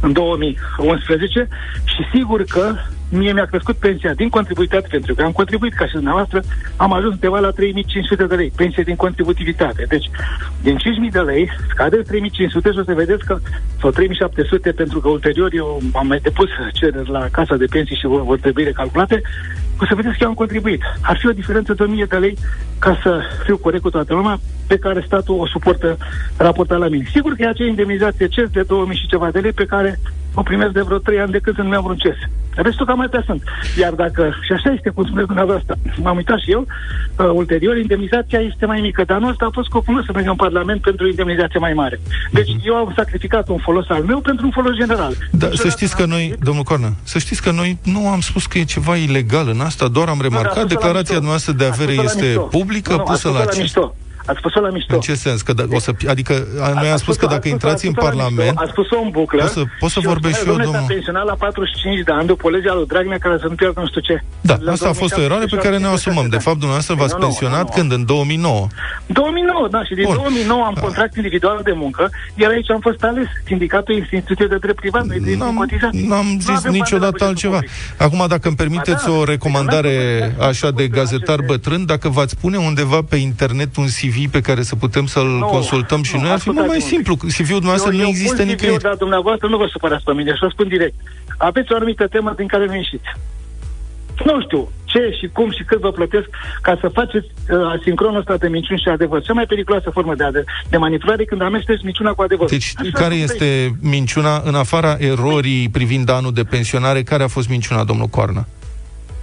[0.00, 1.48] în 2011
[1.84, 2.74] și sigur că
[3.10, 6.40] mie mi-a crescut pensia din contributivitate pentru că am contribuit ca și dumneavoastră,
[6.76, 9.84] am ajuns undeva la 3500 de lei, pensie din contributivitate.
[9.88, 10.10] Deci,
[10.62, 13.38] din 5000 de lei, scade 3500 și o să vedeți că,
[13.80, 18.06] sau 3700 pentru că ulterior eu am mai depus cereri la casa de pensii și
[18.06, 19.22] vor, vor trebui recalculate,
[19.80, 20.82] o să vedeți că eu am contribuit.
[21.00, 22.36] Ar fi o diferență de 1000 de lei
[22.78, 25.96] ca să fiu corect cu toată lumea, pe care statul o suportă
[26.36, 27.04] raportat la mine.
[27.10, 29.98] Sigur că e acea indemnizație CES de 2000 și ceva de lei pe care
[30.34, 32.16] o primesc de vreo 3 ani de când nu mi-am vreun CES.
[32.54, 33.42] Restul cam atâtea sunt.
[33.78, 36.60] Iar dacă, și așa este, cum spuneți dumneavoastră, m-am uitat și eu,
[37.18, 40.28] uh, ulterior, indemnizația este mai mică, dar nu asta a fost scopul meu să merg
[40.28, 42.00] în Parlament pentru o indemnizație mai mare.
[42.30, 45.12] Deci eu am sacrificat un folos al meu pentru un folos general.
[45.30, 48.46] Da, Deci, să știți că noi, domnul Cornă, să știți că noi nu am spus
[48.46, 51.14] că e ceva ilegal în asta, doar am Nu, dar remarcat, ați spus-o la declarația
[51.14, 51.28] mișto.
[51.28, 52.40] noastră de Ați avere spus-o la este mișto.
[52.58, 53.60] publică, Nu, nu, ați pusă spus-o la ce?
[53.60, 53.94] mișto.
[54.26, 54.94] Ați spus-o la mișto.
[54.94, 55.42] În ce sens?
[55.42, 58.64] Că da, o să, adică a, noi am spus că dacă intrați în Parlament, A
[58.70, 59.42] spus-o în buclă.
[59.42, 60.82] Pot să- pot să și vorbesc și eu, domnule, domnul?
[60.86, 63.86] s-a pensionat la 45 de ani după legea lui Dragnea care să nu pierdă nu
[63.86, 64.22] știu ce.
[64.40, 66.26] da, La asta a fost o eroare pe care ne asumăm.
[66.28, 67.74] De fapt, dumneavoastră v-ați Nu, nu, pensionat nu, nu.
[67.76, 67.92] când?
[67.92, 68.66] În 2009.
[69.06, 70.14] 2009, da, și din Bun.
[70.14, 70.80] 2009 am Da.
[70.80, 75.20] contract individual de muncă, iar aici am fost ales sindicatul instituției de drept privat, noi
[75.20, 75.92] de N-am, cotizat.
[75.92, 77.54] n-am Nu zis avem bani de la niciodată bugetul altceva.
[77.54, 77.70] public.
[78.06, 81.38] Acum, dacă îmi permiteți Ba da, o recomandare deci, nu am așa de făcut gazetar
[81.38, 85.26] aceste- bătrân, dacă v-ați pune undeva pe internet un CV pe care să putem să-l
[85.26, 87.16] Nu, consultăm și nu, noi, ar fi mult mai ascultați-mă un simplu.
[87.16, 87.36] pic.
[87.36, 88.82] CV-ul dumneavoastră Eu- nu eu există pun CV-ul, nicăieri.
[88.82, 90.94] Dar dumneavoastră nu vă supărați pe mine și vă spun direct.
[91.38, 93.10] Aveți o anumită temă din care nu ieșiți.
[94.24, 96.28] Nu știu ce și cum și cât vă plătesc
[96.62, 99.22] ca să faceți uh, asincronul ăsta de minciuni și adevăr.
[99.22, 102.50] Cea mai periculoasă formă de, ade- de manipulare e când amesteci minciuna cu adevărul.
[102.50, 107.28] Deci, Așa care cum este minciuna, în afara erorii privind anul de pensionare, care a
[107.28, 108.46] fost minciuna, domnul Coarnă?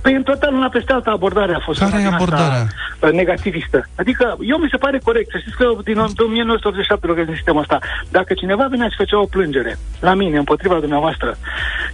[0.01, 2.67] Păi în total una peste alta abordare a fost Care una e din asta, abordarea?
[3.01, 3.79] uh, negativistă.
[3.95, 5.29] Adică eu mi se pare corect.
[5.31, 7.77] Să știți că din 1987 lucrez în sistemul ăsta.
[8.09, 11.37] Dacă cineva venea și făcea o plângere la mine împotriva dumneavoastră,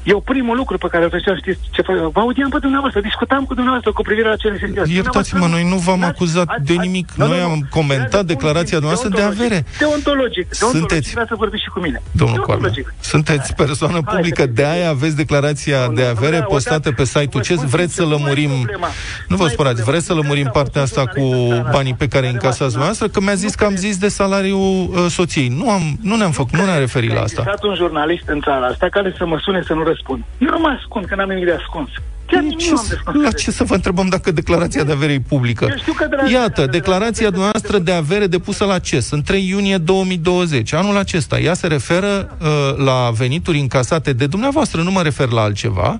[0.03, 3.43] eu primul lucru pe care îl făceam, știți ce fă, vă audiam pe dumneavoastră, discutam
[3.43, 4.95] cu dumneavoastră cu privire la cele situații.
[4.95, 7.07] Iertați-mă, noi nu v-am acuzat de nimic.
[7.15, 9.65] Noi am comentat declarația noastră de avere.
[9.77, 9.77] Deontologic.
[9.79, 10.53] Deontologic.
[10.53, 12.01] Sunteți- Vreau să vorbiți și cu mine.
[12.11, 12.93] Domnul Coarnă, Deontologic.
[12.99, 16.77] sunteți persoană Hai, publică, să de aia aveți declarația Nu, de nu, avere da, postată
[16.87, 17.61] odată- pe site-ul vă CES.
[17.93, 18.53] Spun Vreți să sincer, nu mai e lămurim...
[18.65, 18.87] problema.
[19.31, 19.91] Nu vă mai e spărați, problema.
[19.91, 22.07] vreți să lămurim Cred că partea au asta fost cu jurnalist în țara banii pe
[22.13, 22.39] care îi asta.
[22.47, 23.05] încasați noastră?
[23.13, 23.83] Că mi-a zis Nu că am cred.
[23.85, 25.47] zis de salariul uh, soției.
[25.59, 27.41] Nu, am, nu ne-am făcut, nu ne-am referit la A asta.
[27.41, 30.21] existat un jurnalist în țara asta care să mă sune să nu răspund.
[30.45, 31.89] Eu nu mă ascund, că n-am nimic de ascuns.
[32.33, 33.23] Chiar nimic Ce, nu am de ascuns.
[33.23, 35.65] la ce să vă întrebăm dacă declarația de avere e publică?
[35.69, 38.65] Eu știu că de la- Iată, de la- declarația de la- noastră de avere depusă
[38.65, 41.39] la CES în 3 iunie 2020, anul acesta.
[41.39, 42.47] Ea se referă uh,
[42.85, 45.99] la venituri încasate de dumneavoastră, nu mă refer la altceva,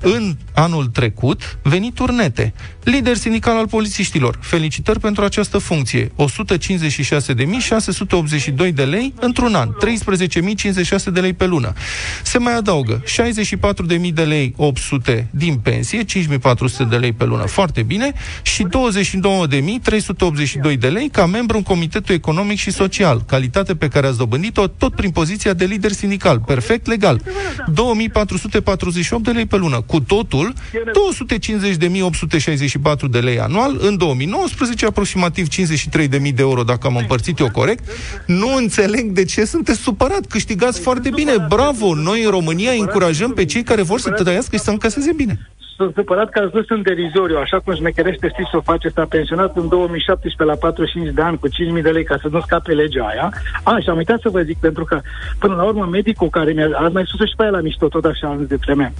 [0.00, 2.54] în anul trecut, venituri nete.
[2.84, 6.12] Lider sindical al polițiștilor, felicitări pentru această funcție.
[8.66, 9.74] 156.682 de lei într-un an, 13.056
[11.12, 11.72] de lei pe lună.
[12.22, 16.06] Se mai adaugă 64.000 de lei 800 din pensie, 5.400
[16.88, 18.66] de lei pe lună, foarte bine, și
[20.72, 24.66] 22.382 de lei ca membru în Comitetul Economic și Social, calitate pe care ați dobândit-o
[24.66, 27.22] tot prin poziția de lider sindical, perfect legal.
[27.22, 27.24] 2.448
[29.22, 30.52] de lei pe lună, cu totul
[32.78, 37.84] 250.864 de lei anual, în 2019 aproximativ 53.000 de euro, dacă am împărțit eu corect.
[38.26, 41.94] Nu înțeleg de ce sunteți supărat, câștigați foarte bine, bravo!
[41.94, 45.50] Noi în România încurajăm pe cei care vor să trăiască și să încaseze bine.
[45.76, 49.04] Sunt supărat că ați dus în derizoriu, așa cum șmecherește știți să o face, s-a
[49.04, 52.72] pensionat în 2017 la 45 de ani cu 5.000 de lei ca să nu scape
[52.72, 53.32] legea aia.
[53.62, 55.00] A, și am uitat să vă zic, pentru că
[55.38, 58.04] până la urmă medicul care mi-a, ați mai spus și pe aia la mișto, tot
[58.04, 58.92] așa în de vreme,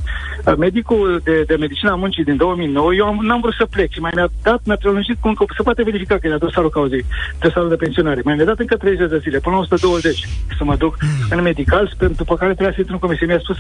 [0.46, 4.00] Uh, medicul de, de medicina muncii din 2009, eu am, n-am vrut să plec și
[4.00, 7.04] mai mi-a dat, mi-a prelungit cu încă, se poate verifica că e la dosarul cauzei,
[7.40, 8.20] dosarul de pensionare.
[8.24, 10.96] Mai mi-a dat încă 30 de zile, până la 120, să mă duc
[11.30, 13.26] în medical, după care trebuia să intru în comisie.
[13.26, 13.56] Mi-a spus,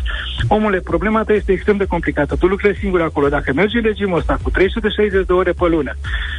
[0.48, 2.36] omule, problema ta este extrem de complicată.
[2.36, 3.28] Tu lucrezi singur acolo.
[3.28, 5.92] Dacă mergi în regimul ăsta cu 360 de ore pe lună,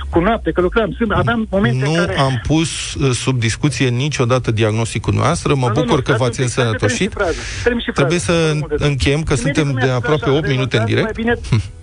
[0.09, 2.17] cu noapte, că lucram, sunt, aveam momente nu în care...
[2.19, 5.53] am pus uh, sub discuție niciodată diagnosticul noastră.
[5.55, 7.13] Mă Da, nu, bucur nu, că dați v-ați un pic, dați- însănătoșit.
[7.13, 8.81] termin și frază, termin și Trebuie frază, să nu mă mult.
[8.81, 11.17] încheiem, că Și suntem medicul de mi-a spus aproape așa, 8 minute în renunțați, direct.
[11.17, 11.33] Mai bine,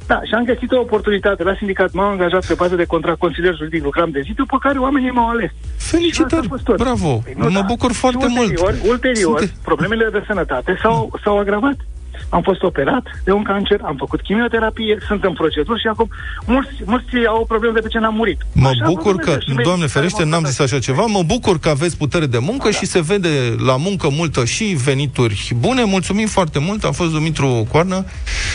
[0.06, 1.92] da, și am găsit o oportunitate la sindicat.
[1.92, 5.28] M-am angajat pe bază de contract consilier juridic, lucram de zi, după care oamenii m-au
[5.28, 5.50] ales.
[5.50, 6.76] Și asta Felicitări, a fost tot.
[6.76, 8.90] bravo, Păi nu, mă bucur foarte și ulterior, mult.
[8.92, 11.76] Ulterior, Sunte- problemele de sănătate s-au, s-au agravat.
[12.30, 16.08] Am fost operat de un cancer, am făcut chimioterapie, sunt în procedură și acum
[16.46, 18.38] mulți, mulți au probleme de pe ce n-am murit.
[18.52, 20.72] Mă Așa, bucur Dumnezeu, că, și medicii Doamne care ferește, m-au n-am zis tratat.
[20.72, 23.28] așa ceva, mă bucur că aveți putere de muncă și se vede
[23.66, 25.84] la muncă multă și venituri bune.
[25.84, 28.04] Mulțumim foarte mult, a fost Dumitru Coarnă,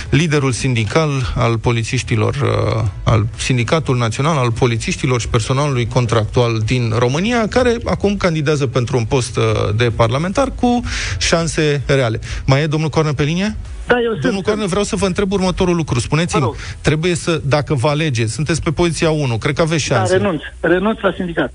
[0.09, 7.47] liderul sindical al polițiștilor, uh, al Sindicatul Național al Polițiștilor și personalului contractual din România,
[7.47, 9.43] care acum candidează pentru un post uh,
[9.75, 10.83] de parlamentar cu
[11.17, 12.19] șanse reale.
[12.45, 13.55] Mai e domnul Coarnă pe linie?
[13.87, 15.93] Da, eu Domnul sunt, Coarnă, vreau să vă întreb următorul lucru.
[15.93, 16.55] Vă Spuneți-mi, rog.
[16.81, 20.15] trebuie să, dacă vă alegeți, sunteți pe poziția 1, cred că aveți da, șanse.
[20.15, 21.51] renunț, renunț la sindicat.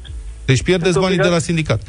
[0.53, 1.81] Deci pierdeți Sunt banii de obligat- la sindicat.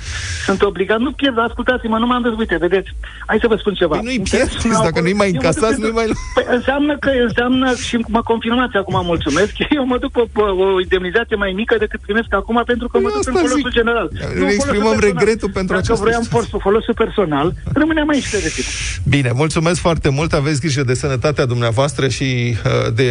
[0.47, 2.89] Sunt obligat, nu pierd, ascultați-mă, nu m-am dus, uite, vedeți,
[3.29, 3.95] hai să vă spun ceva.
[3.95, 5.97] Păi nu-i Interesul pierdeți, meu dacă acolo- nu-i mai eu mă duc încasați, pentru- nu-i
[5.99, 10.23] mai lu- Păi înseamnă că, înseamnă, și mă confirmați acum, mulțumesc, eu mă duc pe,
[10.35, 13.39] pe o indemnizație mai mică decât primesc acum pentru că mă Păi duc în asta
[13.45, 13.77] folosul zic.
[13.79, 14.07] general.
[14.13, 15.09] Ne Nu, folosul exprimăm personal.
[15.09, 16.49] regretul pentru Dacă această vroiam situație.
[16.49, 17.47] folosul, folosul personal,
[17.81, 18.67] rămâneam aici de timp.
[19.15, 22.27] Bine, mulțumesc foarte mult, aveți grijă de sănătatea dumneavoastră și
[22.65, 23.07] uh, de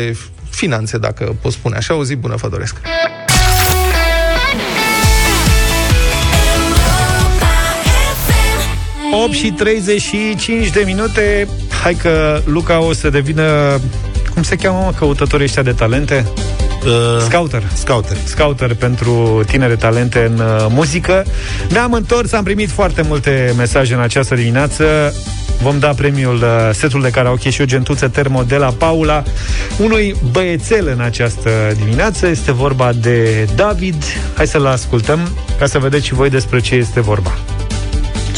[0.60, 1.92] finanțe, dacă pot spune așa.
[2.00, 2.74] O zi bună vă doresc.
[9.12, 11.48] 8 și 35 de minute.
[11.82, 13.78] Hai că Luca o să devină
[14.34, 16.26] Cum se cheamă, mă, căutătorii ăștia de talente?
[16.84, 17.62] Uh, Scouter.
[17.74, 18.16] Scouter.
[18.24, 21.24] Scouter pentru tinere talente în uh, muzică.
[21.70, 25.14] Ne-am întors, am primit foarte multe mesaje în această dimineață.
[25.62, 29.22] Vom da premiul uh, setul de karaoke și o gentuță termo de la Paula
[29.78, 31.50] Unui băiețel în această
[31.84, 32.26] dimineață.
[32.26, 34.04] Este vorba de David.
[34.34, 35.20] Hai să-l ascultăm
[35.58, 37.32] Ca să vedeți și voi despre ce este vorba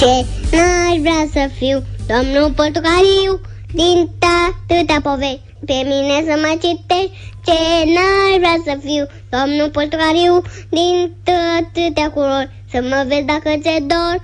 [0.02, 3.32] Ce n-aș vrea să fiu Domnul Portocaliu
[3.74, 3.98] Din
[4.46, 7.14] atâtea povești Pe mine să mă citești
[7.46, 7.58] Ce
[7.94, 9.04] n-aș vrea să fiu
[9.36, 10.34] Domnul Portocaliu
[10.76, 10.96] Din
[11.58, 14.16] atâtea culori Să mă vezi dacă ți-e dor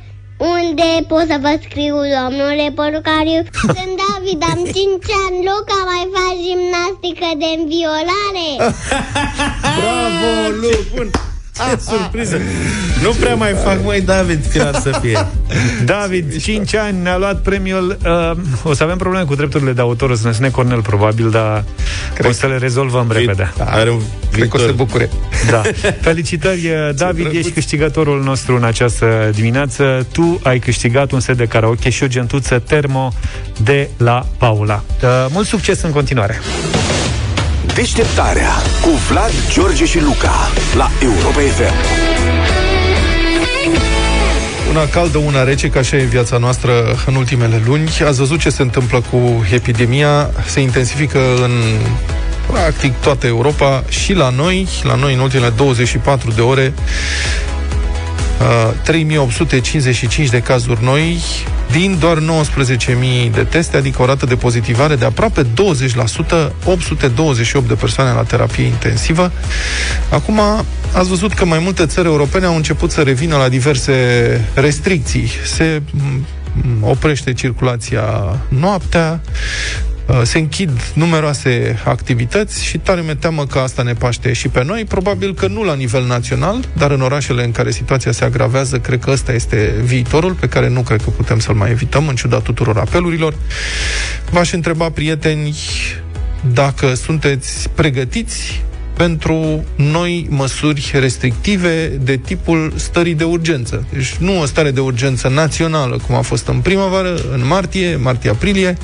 [0.55, 3.41] unde pot să vă scriu, domnule Portocaliu?
[3.77, 4.75] Sunt David, am 5
[5.25, 8.49] ani, Luca, mai faci gimnastică de înviolare?
[9.79, 11.29] Bravo, Lu!
[11.67, 11.77] Bun.
[11.77, 12.41] Ce surpriză!
[13.03, 15.27] Nu prea mai fac, mai David, final să fie.
[15.85, 20.11] David, 5 ani, ne-a luat premiul uh, O să avem probleme cu drepturile de autor
[20.11, 21.65] O să ne sune Cornel, probabil Dar
[22.25, 24.01] o să le rezolvăm repede Are un
[24.33, 24.87] Cred că o să se viitor.
[24.87, 25.11] bucure.
[25.51, 25.63] Da.
[26.09, 30.07] Felicitări, uh, David, ești câștigătorul nostru în această dimineață.
[30.13, 33.13] Tu ai câștigat un set de karaoke și o gentuță termo
[33.63, 34.83] de la Paula.
[35.03, 36.41] Uh, mult succes în continuare!
[37.79, 38.51] Deșteptarea
[38.83, 41.75] cu Vlad, George și Luca la Europa FM.
[44.71, 46.73] Una caldă, una rece, ca așa e viața noastră
[47.07, 47.89] în ultimele luni.
[48.07, 50.31] Ați văzut ce se întâmplă cu epidemia?
[50.47, 51.51] Se intensifică în
[52.47, 56.75] practic toată Europa și la noi, la noi în ultimele 24 de ore,
[58.41, 61.19] uh, 3855 de cazuri noi,
[61.71, 65.47] din doar 19.000 de teste, adică o rată de pozitivare de aproape 20%,
[66.65, 69.33] 828 de persoane la terapie intensivă.
[70.11, 70.41] Acum,
[70.93, 73.95] ați văzut că mai multe țări europene au început să revină la diverse
[74.55, 75.31] restricții.
[75.45, 76.27] Se m,
[76.81, 83.93] oprește circulația noaptea, uh, se închid numeroase activități și tare mi teamă că asta ne
[83.93, 87.71] paște și pe noi, probabil că nu la nivel național, dar în orașele în care
[87.71, 91.55] situația se agravează, cred că ăsta este viitorul pe care nu cred că putem să-l
[91.55, 93.35] mai evităm, în ciuda tuturor apelurilor.
[94.31, 95.57] V-aș întreba, prieteni,
[96.53, 98.63] dacă sunteți pregătiți
[98.99, 103.87] pentru noi măsuri restrictive de tipul stării de urgență.
[103.93, 108.77] Deci nu o stare de urgență națională, cum a fost în primăvară, în martie, martie-aprilie,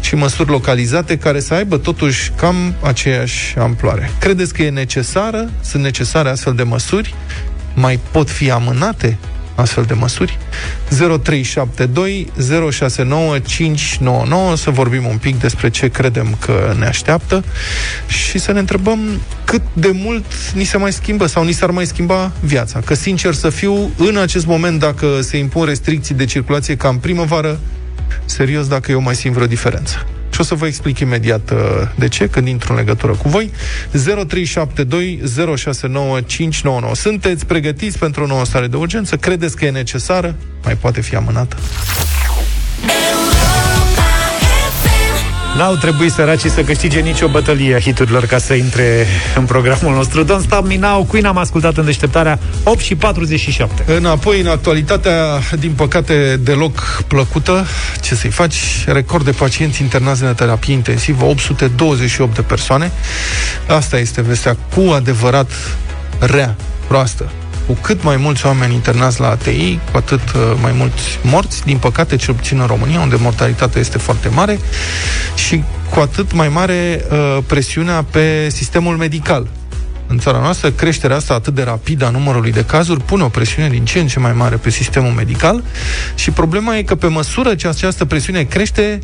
[0.00, 4.10] ci măsuri localizate care să aibă totuși cam aceeași amploare.
[4.20, 5.50] Credeți că e necesară?
[5.60, 7.14] Sunt necesare astfel de măsuri?
[7.74, 9.18] Mai pot fi amânate?
[9.56, 10.38] Astfel de măsuri.
[10.88, 12.32] 0372
[12.70, 17.44] 069 599 să vorbim un pic despre ce credem că ne așteaptă
[18.06, 21.86] și să ne întrebăm cât de mult ni se mai schimbă sau ni s-ar mai
[21.86, 22.80] schimba viața.
[22.80, 26.96] Că, sincer să fiu, în acest moment, dacă se impun restricții de circulație ca în
[26.96, 27.58] primăvară,
[28.24, 30.06] serios, dacă eu mai simt vreo diferență.
[30.36, 31.58] Și o să vă explic imediat uh,
[31.94, 33.50] de ce, când intru în legătură cu voi.
[33.90, 35.20] 0372
[35.56, 36.94] 069 599.
[36.94, 39.16] Sunteți pregătiți pentru o nouă stare de urgență?
[39.16, 40.34] Credeți că e necesară?
[40.64, 41.56] Mai poate fi amânată?
[45.56, 50.24] N-au trebuit săracii să câștige nicio bătălie a hiturilor ca să intre în programul nostru.
[50.24, 53.84] Don't Stop Me Now, Queen am ascultat în deșteptarea 8 și 47.
[53.96, 55.14] Înapoi, în actualitatea,
[55.58, 57.66] din păcate, deloc plăcută,
[58.00, 58.56] ce să-i faci?
[58.86, 62.92] Record de pacienți internați în terapie intensivă, 828 de persoane.
[63.66, 65.50] Asta este vestea cu adevărat
[66.18, 67.30] rea, proastă
[67.66, 71.76] cu cât mai mulți oameni internați la ATI, cu atât uh, mai mulți morți, din
[71.76, 74.58] păcate, cel puțin în România, unde mortalitatea este foarte mare,
[75.34, 79.46] și cu atât mai mare uh, presiunea pe sistemul medical.
[80.08, 83.68] În țara noastră, creșterea asta atât de rapidă a numărului de cazuri pune o presiune
[83.68, 85.62] din ce în ce mai mare pe sistemul medical
[86.14, 88.98] și problema e că pe măsură ce această presiune crește,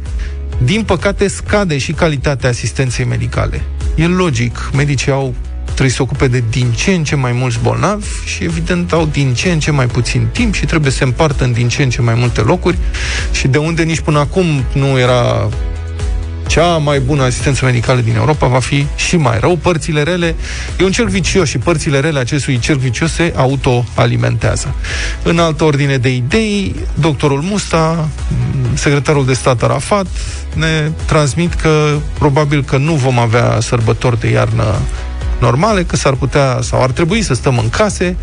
[0.64, 3.62] din păcate scade și calitatea asistenței medicale.
[3.94, 5.34] E logic, medicii au
[5.72, 9.06] trebuie să se ocupe de din ce în ce mai mulți bolnavi și evident au
[9.06, 11.82] din ce în ce mai puțin timp și trebuie să se împartă în din ce
[11.82, 12.78] în ce mai multe locuri
[13.32, 15.48] și de unde nici până acum nu era
[16.52, 19.56] cea mai bună asistență medicală din Europa va fi și mai rău.
[19.56, 20.34] Părțile rele,
[20.78, 24.74] e un cerc vicios și părțile rele acestui cerc vicios se autoalimentează.
[25.22, 28.08] În altă ordine de idei, doctorul Musta,
[28.74, 30.06] secretarul de stat Arafat,
[30.54, 34.78] ne transmit că probabil că nu vom avea sărbători de iarnă
[35.42, 38.16] normale, că s-ar putea sau ar trebui să stăm în case.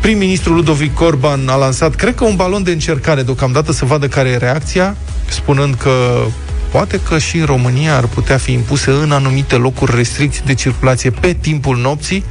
[0.00, 4.28] Prim-ministrul Ludovic Orban a lansat, cred că un balon de încercare deocamdată să vadă care
[4.28, 4.96] e reacția,
[5.28, 6.24] spunând că
[6.70, 11.10] Poate că și în România ar putea fi impuse în anumite locuri restricții de circulație
[11.10, 12.24] pe timpul nopții.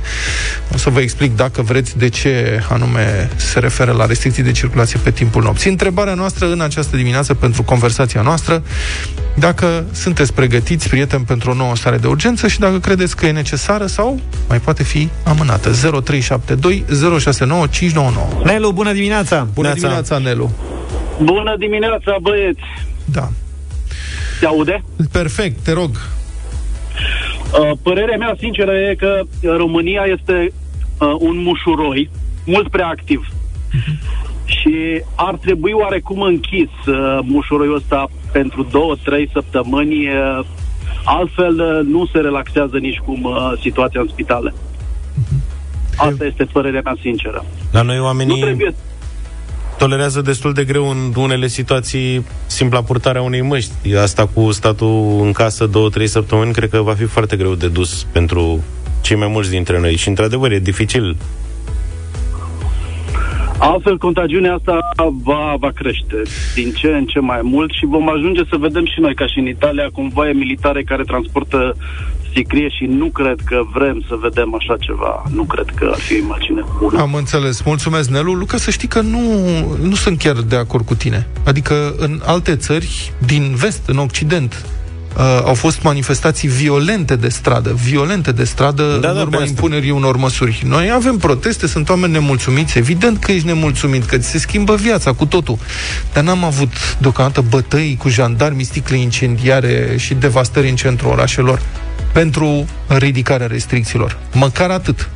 [0.73, 4.99] O să vă explic dacă vreți de ce anume se referă la restricții de circulație
[5.03, 5.69] pe timpul nopții.
[5.69, 8.63] Întrebarea noastră în această dimineață pentru conversația noastră,
[9.35, 13.31] dacă sunteți pregătiți, prieteni, pentru o nouă stare de urgență și dacă credeți că e
[13.31, 15.69] necesară sau mai poate fi amânată.
[15.69, 16.85] 0372
[17.19, 18.43] 069 599.
[18.43, 19.47] Nelu, bună dimineața!
[19.53, 20.51] Bună dimineața, Nelu!
[21.23, 22.61] Bună dimineața, băieți!
[23.05, 23.29] Da.
[24.39, 24.83] Se aude?
[25.11, 25.89] Perfect, te rog.
[25.89, 30.53] Uh, părerea mea sinceră e că România este
[30.99, 32.09] uh, un mușuroi
[32.45, 33.27] mult prea activ.
[34.45, 40.07] Și ar trebui oarecum închis uh, mușuroiul ăsta pentru două, trei săptămâni.
[40.07, 40.39] Uh,
[41.03, 44.53] altfel uh, nu se relaxează nici cum uh, situația în spitale.
[45.95, 47.45] Asta este părerea mea sinceră.
[47.71, 48.39] La noi oamenii...
[48.39, 48.73] Nu trebuie
[49.77, 53.95] tolerează destul de greu în unele situații simpla purtarea unei măști.
[53.95, 57.67] Asta cu statul în casă două, trei săptămâni, cred că va fi foarte greu de
[57.67, 58.63] dus pentru
[59.01, 59.95] cei mai mulți dintre noi.
[59.95, 61.15] Și, într-adevăr, e dificil.
[63.59, 64.79] Altfel, contagiunea asta
[65.23, 66.21] va, va crește
[66.55, 69.39] din ce în ce mai mult și vom ajunge să vedem și noi, ca și
[69.39, 71.75] în Italia, convoaie militare care transportă
[72.37, 75.23] sicrie și nu cred că vrem să vedem așa ceva.
[75.33, 76.99] Nu cred că ar fi o imagine bună.
[77.01, 77.61] Am înțeles.
[77.61, 78.33] Mulțumesc, Nelu.
[78.33, 79.21] Luca, să știi că nu,
[79.81, 81.27] nu sunt chiar de acord cu tine.
[81.45, 84.65] Adică în alte țări, din vest, în Occident,
[85.17, 89.35] uh, au fost manifestații violente de stradă, violente de stradă Da, în da, urma pe
[89.35, 89.47] asta.
[89.47, 90.63] impunerii unor măsuri.
[90.65, 95.11] Noi avem proteste, sunt oameni nemulțumiți, evident că ești nemulțumit, că ți se schimbă viața
[95.13, 95.57] cu totul.
[96.13, 101.61] Dar n-am avut deocamdată bătăi cu jandarmi, sticle incendiare și devastări în centrul orașelor
[102.13, 104.17] pentru ridicarea restricțiilor.
[104.33, 105.09] Măcar atât.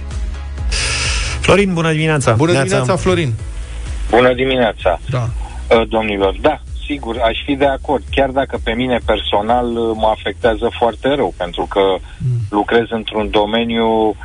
[1.41, 2.33] Florin, bună dimineața!
[2.33, 2.67] Bună Neața.
[2.67, 3.33] dimineața, Florin!
[4.09, 5.29] Bună dimineața, Da.
[5.75, 6.35] uh, domnilor.
[6.41, 11.07] Da, sigur, aș fi de acord, chiar dacă pe mine personal uh, mă afectează foarte
[11.15, 11.81] rău, pentru că
[12.49, 14.15] lucrez într-un domeniu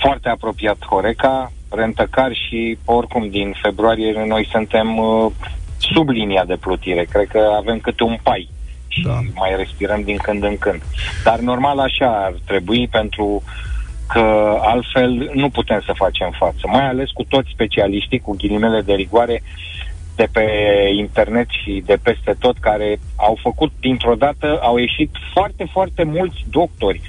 [0.00, 5.32] foarte apropiat Horeca, rentăcar și oricum din februarie noi suntem uh,
[5.78, 7.06] sub linia de plutire.
[7.12, 8.48] Cred că avem câte un pai
[8.92, 9.18] și Da.
[9.34, 10.82] mai respirăm din când în când.
[11.24, 13.42] Dar normal așa ar trebui pentru
[14.08, 16.60] că altfel nu putem să facem față.
[16.66, 19.42] Mai ales cu toți specialiștii, cu ghilimele de rigoare,
[20.16, 20.46] de pe
[20.96, 26.44] internet și de peste tot, care au făcut dintr-o dată, au ieșit foarte, foarte mulți
[26.50, 27.00] doctori.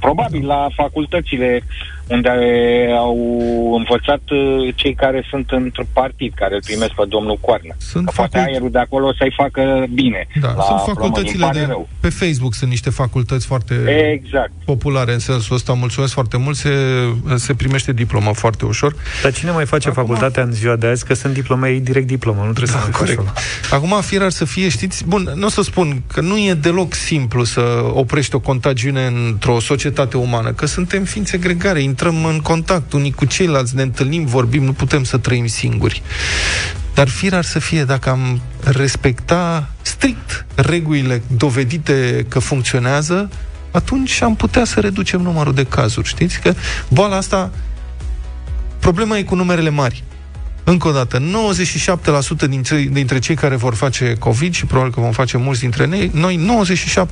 [0.00, 1.62] Probabil la facultățile
[2.10, 2.30] unde
[2.98, 3.16] au
[3.76, 7.74] învățat uh, cei care sunt într partid, care îl primesc pe domnul Coarnă.
[7.78, 10.26] Sunt că poate facult- aerul de acolo să-i facă bine.
[10.40, 10.94] Da, la sunt plămâni.
[10.94, 11.64] facultățile Îmi pare de...
[11.66, 11.88] rău.
[12.00, 13.74] Pe Facebook sunt niște facultăți foarte
[14.12, 14.50] Exact.
[14.64, 15.72] populare în sensul ăsta.
[15.72, 16.56] Mulțumesc foarte mult.
[16.56, 16.70] Se,
[17.34, 18.94] se primește diplomă foarte ușor.
[19.22, 21.04] Dar cine mai face Acum- facultatea în ziua de azi?
[21.04, 23.18] Că sunt diplome, ei direct diplomă, nu trebuie să mai faci Corect.
[23.20, 23.32] ăla.
[23.70, 26.94] Acum, fier ar să fie, știți, bun, nu o să spun că nu e deloc
[26.94, 27.60] simplu să
[27.92, 33.24] oprești o contagiune într-o societate umană, că suntem ființe gregare, intrăm în contact unii cu
[33.24, 36.02] ceilalți, ne întâlnim, vorbim, nu putem să trăim singuri.
[36.94, 43.30] Dar fier ar să fie dacă am respecta strict regulile dovedite că funcționează,
[43.70, 46.08] atunci am putea să reducem numărul de cazuri.
[46.08, 46.54] Știți că
[46.88, 47.50] boala asta,
[48.78, 50.04] problema e cu numerele mari.
[50.64, 51.22] Încă o dată,
[52.46, 55.86] 97% dintre, dintre cei care vor face COVID și probabil că vom face mulți dintre
[55.86, 57.06] noi, noi 97%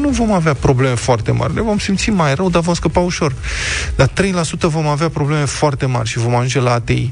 [0.00, 1.54] nu vom avea probleme foarte mari.
[1.54, 3.34] Ne vom simți mai rău, dar vom scăpa ușor.
[3.96, 4.12] Dar 3%
[4.58, 7.10] vom avea probleme foarte mari și vom ajunge la ATI.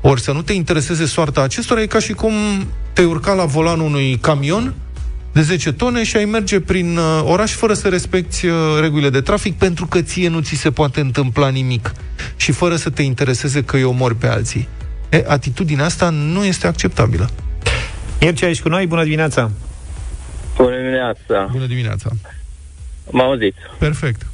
[0.00, 2.32] Ori să nu te intereseze soarta acestora e ca și cum
[2.92, 4.74] te urca la volanul unui camion
[5.32, 9.20] de 10 tone și ai merge prin uh, oraș fără să respecti uh, regulile de
[9.20, 11.92] trafic pentru că ție nu ți se poate întâmpla nimic
[12.36, 14.68] și fără să te intereseze că îi omori pe alții.
[15.08, 17.28] E, atitudinea asta nu este acceptabilă.
[18.20, 18.86] Mircea, ești cu noi?
[18.86, 19.50] Bună dimineața!
[20.56, 21.48] Bună dimineața.
[21.52, 22.10] Bună dimineața.
[23.10, 23.58] Mă auziți?
[23.78, 24.26] Perfect.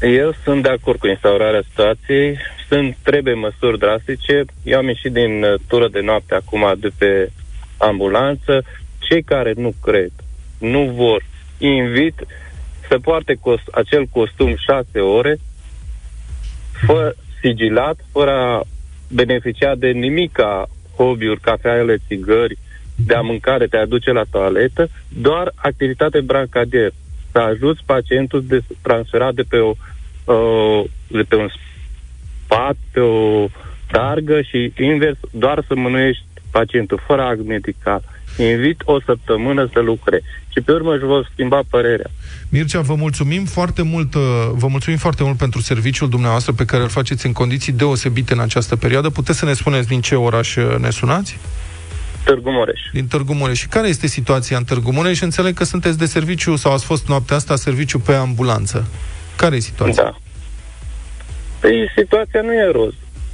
[0.00, 2.38] Eu sunt de acord cu instaurarea situației.
[2.68, 4.44] Sunt, trebuie măsuri drastice.
[4.62, 7.30] Eu am ieșit din uh, tură de noapte acum de pe
[7.76, 8.64] ambulanță.
[8.98, 10.12] Cei care nu cred,
[10.58, 11.24] nu vor,
[11.58, 12.26] invit
[12.88, 15.38] să poarte cost, acel costum șase ore,
[16.86, 18.62] fără sigilat, fără a
[19.14, 22.58] beneficia de nimic ca hobby-uri, cafeale, țigări,
[22.94, 26.92] de a mânca, de te aduce la toaletă, doar activitate brancadier.
[27.32, 29.74] Să ajuți pacientul de transferat de pe, o,
[30.24, 31.48] uh, de pe un
[32.46, 33.46] pat, pe o
[33.90, 38.02] targă și invers, doar să mânuiești pacientul, fără act medical.
[38.36, 40.22] Invit o săptămână să lucre
[40.52, 42.10] și pe urmă își vor schimba părerea.
[42.48, 44.22] Mircea, vă mulțumim foarte mult, uh,
[44.52, 48.40] vă mulțumim foarte mult pentru serviciul dumneavoastră pe care îl faceți în condiții deosebite în
[48.40, 49.10] această perioadă.
[49.10, 51.38] Puteți să ne spuneți din ce oraș uh, ne sunați?
[52.24, 52.80] Târgu Mureș.
[52.92, 53.58] Din Târgu Mureș.
[53.58, 55.20] Și care este situația în Târgu Mureș?
[55.20, 58.86] Înțeleg că sunteți de serviciu sau ați fost noaptea asta serviciu pe ambulanță.
[59.36, 60.02] Care e situația?
[60.02, 60.16] Da.
[61.60, 62.92] Păi situația nu e roz.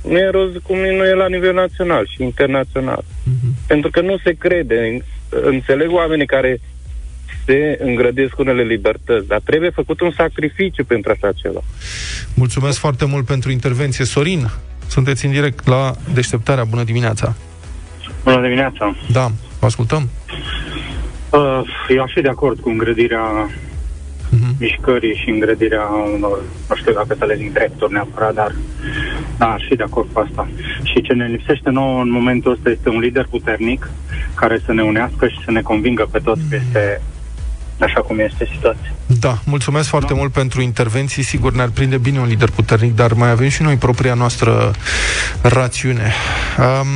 [0.08, 3.04] Nu e roz cum nu e la nivel național și internațional.
[3.22, 3.54] Mhm.
[3.66, 4.98] Pentru că nu se crede.
[5.28, 6.60] Înțeleg oamenii care
[7.44, 11.60] se îngrădesc cu unele libertăți, dar trebuie făcut un sacrificiu pentru așa ceva.
[12.34, 14.04] Mulțumesc foarte mult pentru intervenție.
[14.04, 14.50] Sorin,
[14.86, 16.64] sunteți în direct la deșteptarea.
[16.64, 17.34] Bună dimineața!
[18.24, 18.96] Bună dimineața!
[19.12, 19.30] Da,
[19.60, 20.08] vă ascultăm.
[21.30, 23.67] Uh, eu aș fi de acord cu îngrădirea Mhm.
[24.58, 25.82] Mișcării și îngrădirea
[26.14, 28.54] unor, nu știu dacă să le zic drepturi neapărat, dar
[29.38, 30.48] da, aș fi de acord cu asta.
[30.82, 33.90] Și ce ne lipsește nouă în momentul ăsta este un lider puternic
[34.34, 37.00] care să ne unească și să ne convingă pe toți că este
[37.80, 38.92] așa cum este situația.
[39.06, 41.22] Da, mulțumesc foarte mult pentru intervenții.
[41.22, 44.70] Sigur, ne-ar prinde bine un lider puternic, dar mai avem și noi propria noastră
[45.42, 46.12] rațiune.
[46.58, 46.86] Um,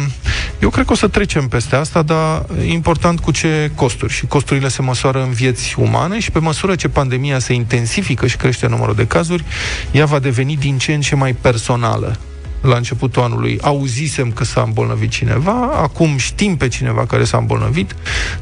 [0.63, 4.13] eu cred că o să trecem peste asta, dar e important cu ce costuri.
[4.13, 8.37] Și costurile se măsoară în vieți umane și pe măsură ce pandemia se intensifică și
[8.37, 9.45] crește numărul de cazuri,
[9.91, 12.17] ea va deveni din ce în ce mai personală
[12.61, 17.95] la începutul anului auzisem că s-a îmbolnăvit cineva, acum știm pe cineva care s-a îmbolnăvit.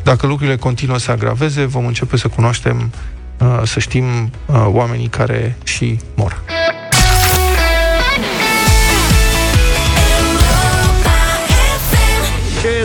[0.03, 2.93] Dacă lucrurile continuă să agraveze, vom începe să cunoaștem,
[3.39, 4.05] uh, să știm
[4.47, 6.43] uh, oamenii care și mor.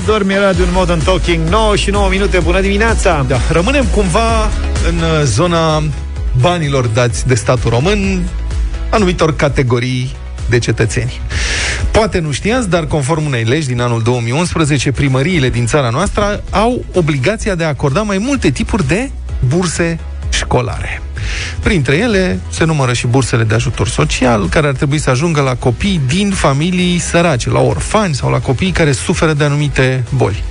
[0.05, 4.43] Dormi era de un modern talking 9 și 9 minute, bună dimineața Da, rămânem cumva
[4.87, 5.83] în uh, zona
[6.41, 8.27] banilor dați de statul român
[8.89, 10.15] anumitor categorii
[10.49, 11.19] de cetățeni.
[11.91, 16.85] Poate nu știați, dar conform unei legi din anul 2011, primăriile din țara noastră au
[16.93, 19.09] obligația de a acorda mai multe tipuri de
[19.47, 19.99] burse
[20.29, 21.01] școlare.
[21.59, 25.55] Printre ele se numără și bursele de ajutor social, care ar trebui să ajungă la
[25.55, 30.43] copii din familii sărace, la orfani sau la copii care suferă de anumite boli.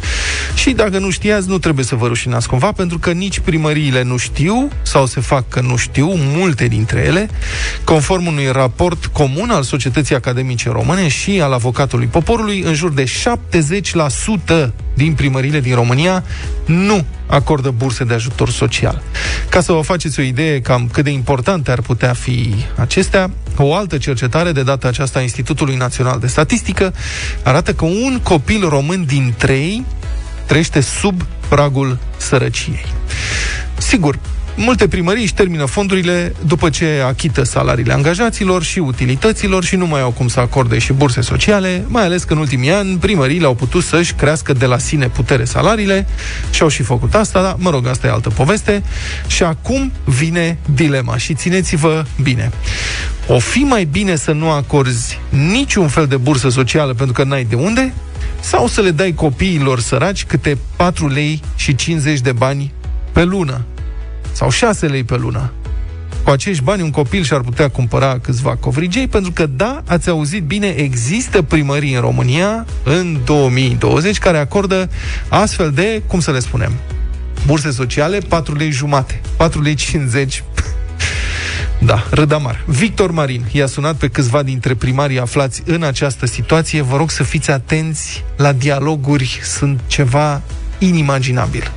[0.55, 4.17] Și dacă nu știați, nu trebuie să vă rușinați cumva, pentru că nici primăriile nu
[4.17, 7.29] știu, sau se fac că nu știu, multe dintre ele,
[7.85, 13.05] conform unui raport comun al Societății Academice Române și al Avocatului Poporului, în jur de
[14.65, 16.25] 70% din primăriile din România
[16.65, 19.03] nu acordă burse de ajutor social.
[19.49, 23.75] Ca să vă faceți o idee cam cât de importante ar putea fi acestea, o
[23.75, 26.95] altă cercetare, de data aceasta a Institutului Național de Statistică,
[27.43, 29.85] arată că un copil român din trei
[30.47, 32.85] trăiește sub pragul sărăciei.
[33.79, 34.19] Sigur,
[34.57, 40.01] Multe primării își termină fondurile după ce achită salariile angajaților și utilităților și nu mai
[40.01, 43.55] au cum să acorde și burse sociale, mai ales că în ultimii ani primăriile au
[43.55, 46.07] putut să-și crească de la sine putere salariile
[46.51, 48.83] și au și făcut asta, dar mă rog, asta e altă poveste.
[49.27, 52.51] Și acum vine dilema și țineți-vă bine.
[53.27, 57.45] O fi mai bine să nu acorzi niciun fel de bursă socială pentru că n-ai
[57.45, 57.93] de unde,
[58.41, 62.73] sau să le dai copiilor săraci câte 4 lei și 50 de bani
[63.13, 63.65] pe lună
[64.35, 65.53] sau 6 lei pe lună.
[66.25, 70.43] Cu acești bani un copil și-ar putea cumpăra câțiva covrigei, pentru că, da, ați auzit
[70.43, 74.91] bine, există primării în România în 2020 care acordă
[75.29, 76.73] astfel de, cum să le spunem,
[77.47, 80.45] burse sociale, 4 lei jumate, 4 lei 50
[81.79, 82.63] da, Rădamar.
[82.67, 86.83] Victor Marin i-a sunat pe câțiva dintre primarii aflați în această situație.
[86.83, 90.43] Vă rog să fiți atenți la dialoguri, sunt ceva
[90.79, 91.73] inimaginabil.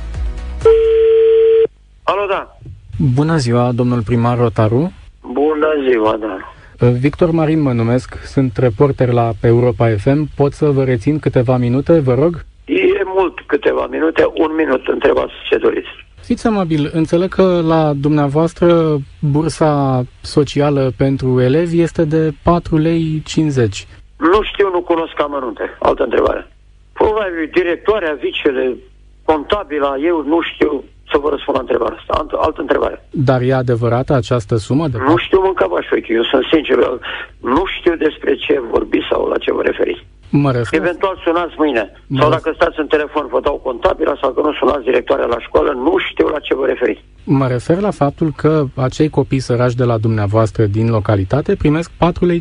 [2.10, 2.58] Alo, da.
[3.14, 4.92] Bună ziua, domnul primar Rotaru.
[5.32, 6.38] Bună ziua, da.
[6.88, 10.28] Victor Marin mă numesc, sunt reporter la Europa FM.
[10.36, 12.44] Pot să vă rețin câteva minute, vă rog?
[12.64, 15.88] E mult câteva minute, un minut, întrebați ce doriți.
[16.22, 23.86] Fiți amabil, înțeleg că la dumneavoastră bursa socială pentru elevi este de 4 lei 50.
[24.16, 25.76] Nu știu, nu cunosc amănunte.
[25.78, 26.52] Altă întrebare.
[26.92, 28.76] Probabil directoarea, vicele,
[29.24, 32.12] contabila, eu nu știu să vă răspund la întrebarea asta.
[32.20, 32.96] Altă, altă întrebare.
[33.10, 34.88] Dar e adevărată această sumă?
[34.88, 35.74] De nu știu mânca v
[36.08, 36.76] Eu sunt sincer.
[37.40, 40.04] Nu știu despre ce vorbiți sau la ce vă referiți.
[40.30, 40.80] Mă refer...
[40.80, 41.92] Eventual sunați mâine.
[42.06, 45.40] Mă sau dacă stați în telefon, vă dau contabila sau că nu sunați directoarea la
[45.40, 47.04] școală, nu știu la ce vă referiți.
[47.24, 52.18] Mă refer la faptul că acei copii săraci de la dumneavoastră din localitate primesc 4,50
[52.20, 52.40] lei.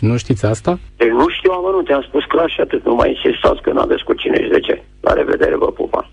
[0.00, 0.78] Nu știți asta?
[0.96, 2.84] Deci nu știu amănunte, am spus clar și atât.
[2.84, 4.82] Nu mai insistați că nu aveți cu cine și de ce.
[5.00, 6.10] La revedere, vă pupa.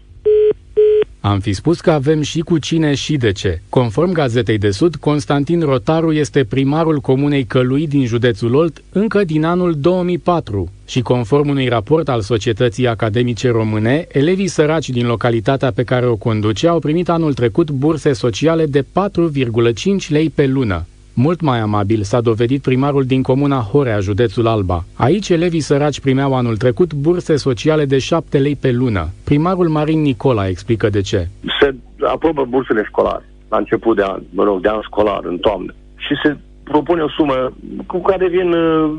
[1.25, 3.61] Am fi spus că avem și cu cine și de ce.
[3.69, 9.43] Conform Gazetei de Sud, Constantin Rotaru este primarul comunei Călui din județul Olt încă din
[9.43, 15.83] anul 2004 și conform unui raport al Societății Academice Române, elevii săraci din localitatea pe
[15.83, 18.87] care o conduce au primit anul trecut burse sociale de 4,5
[20.07, 20.85] lei pe lună.
[21.15, 24.83] Mult mai amabil s-a dovedit primarul din comuna Horea, județul Alba.
[24.95, 29.09] Aici elevii săraci primeau anul trecut burse sociale de 7 lei pe lună.
[29.23, 31.27] Primarul Marin Nicola explică de ce.
[31.59, 35.73] Se aprobă bursele școlare la început de an, mă rog, de an școlar, în toamnă.
[35.95, 37.53] Și se propune o sumă
[37.87, 38.91] cu care vin uh,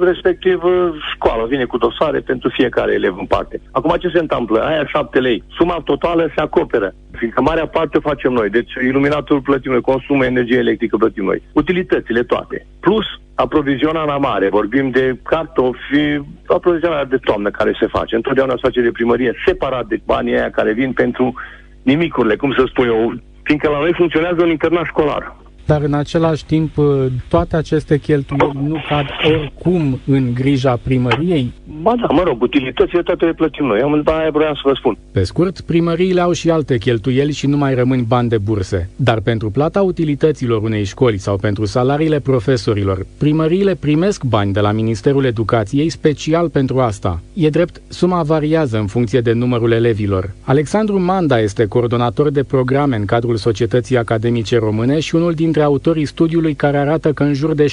[0.00, 0.72] respectiv uh,
[1.14, 3.60] școala, vine cu dosare pentru fiecare elev în parte.
[3.70, 4.60] Acum ce se întâmplă?
[4.60, 5.42] Aia 7 lei.
[5.56, 8.50] Suma totală se acoperă, fiindcă marea parte o facem noi.
[8.50, 11.42] Deci iluminatul plătim noi, consumul energie electrică plătim noi.
[11.52, 12.66] Utilitățile toate.
[12.80, 13.04] Plus
[13.34, 18.14] aprovizionarea mare, vorbim de cartofi, aprovizionarea de toamnă care se face.
[18.14, 21.34] Întotdeauna se face de primărie, separat de banii aia care vin pentru
[21.82, 23.12] nimicurile, cum să spun eu,
[23.42, 25.36] fiindcă la noi funcționează un internat școlar
[25.66, 31.52] dar în același timp uh, toate aceste cheltuieli nu cad oricum în grija primăriei?
[31.82, 33.80] Ba da, mă rog, utilitățile toate le plătim noi.
[33.80, 34.96] Am aia vreau să vă spun.
[35.12, 38.90] Pe scurt, primăriile au și alte cheltuieli și nu mai rămân bani de burse.
[38.96, 44.72] Dar pentru plata utilităților unei școli sau pentru salariile profesorilor, primăriile primesc bani de la
[44.72, 47.20] Ministerul Educației special pentru asta.
[47.34, 50.30] E drept, suma variază în funcție de numărul elevilor.
[50.42, 55.72] Alexandru Manda este coordonator de programe în cadrul Societății Academice Române și unul din dintre
[55.72, 57.66] autorii studiului care arată că în jur de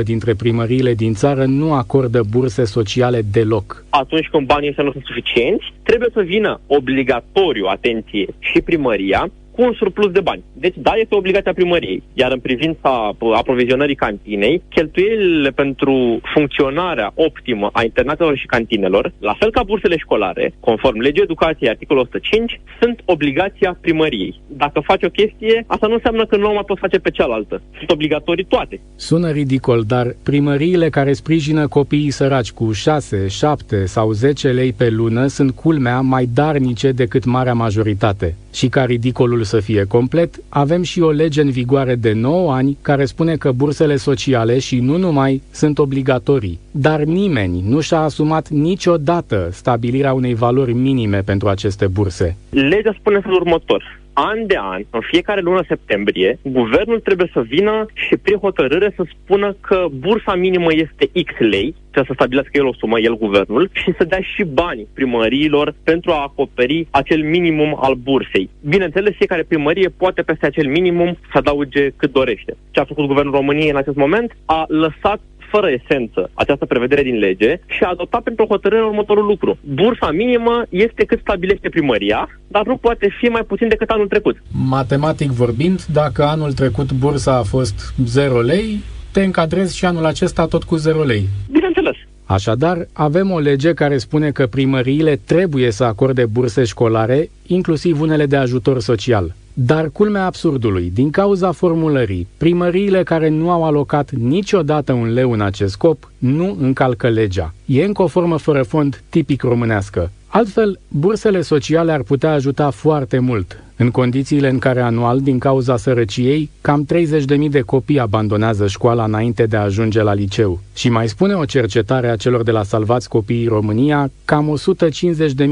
[0.00, 3.84] 70% dintre primăriile din țară nu acordă burse sociale deloc.
[3.88, 9.62] Atunci când banii să nu sunt suficienți, trebuie să vină obligatoriu, atenție, și primăria cu
[9.62, 10.42] un surplus de bani.
[10.52, 12.02] Deci, da, este obligația primăriei.
[12.12, 19.50] Iar în privința aprovizionării cantinei, cheltuielile pentru funcționarea optimă a internatelor și cantinelor, la fel
[19.50, 24.40] ca bursele școlare, conform legii educației articolul 105, sunt obligația primăriei.
[24.46, 27.62] Dacă faci o chestie, asta nu înseamnă că nu o mai poți face pe cealaltă.
[27.78, 28.80] Sunt obligatorii toate.
[28.96, 34.90] Sună ridicol, dar primăriile care sprijină copiii săraci cu 6, 7 sau 10 lei pe
[34.90, 38.36] lună sunt culmea mai darnice decât marea majoritate.
[38.54, 42.78] Și ca ridicolul să fie complet, avem și o lege în vigoare de 9 ani
[42.82, 46.58] care spune că bursele sociale și nu numai sunt obligatorii.
[46.70, 52.36] Dar nimeni nu și-a asumat niciodată stabilirea unei valori minime pentru aceste burse.
[52.50, 57.86] Legea spune felul următor an de an, în fiecare lună septembrie, guvernul trebuie să vină
[57.94, 62.66] și prin hotărâre să spună că bursa minimă este X lei, trebuie să stabilească el
[62.66, 67.78] o sumă, el guvernul, și să dea și bani primăriilor pentru a acoperi acel minimum
[67.80, 68.50] al bursei.
[68.60, 72.56] Bineînțeles, fiecare primărie poate peste acel minimum să adauge cât dorește.
[72.70, 74.36] Ce a făcut guvernul României în acest moment?
[74.44, 75.20] A lăsat
[75.54, 79.58] fără esență această prevedere din lege și a adoptat pentru hotărâre următorul lucru.
[79.74, 84.36] Bursa minimă este cât stabilește primăria, dar nu poate fi mai puțin decât anul trecut.
[84.68, 88.80] Matematic vorbind, dacă anul trecut bursa a fost 0 lei,
[89.12, 91.24] te încadrezi și anul acesta tot cu 0 lei.
[91.50, 91.96] Bineînțeles.
[92.24, 98.26] Așadar, avem o lege care spune că primăriile trebuie să acorde burse școlare, inclusiv unele
[98.26, 99.34] de ajutor social.
[99.52, 105.40] Dar culmea absurdului, din cauza formulării, primăriile care nu au alocat niciodată un leu în
[105.40, 107.54] acest scop nu încalcă legea.
[107.64, 110.10] E încă o formă fără fond tipic românească.
[110.26, 115.76] Altfel, bursele sociale ar putea ajuta foarte mult, în condițiile în care anual, din cauza
[115.76, 120.60] sărăciei, cam 30.000 de copii abandonează școala înainte de a ajunge la liceu.
[120.74, 124.58] Și mai spune o cercetare a celor de la Salvați Copiii România, cam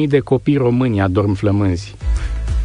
[0.02, 1.94] 150.000 de copii români adorm flămânzi.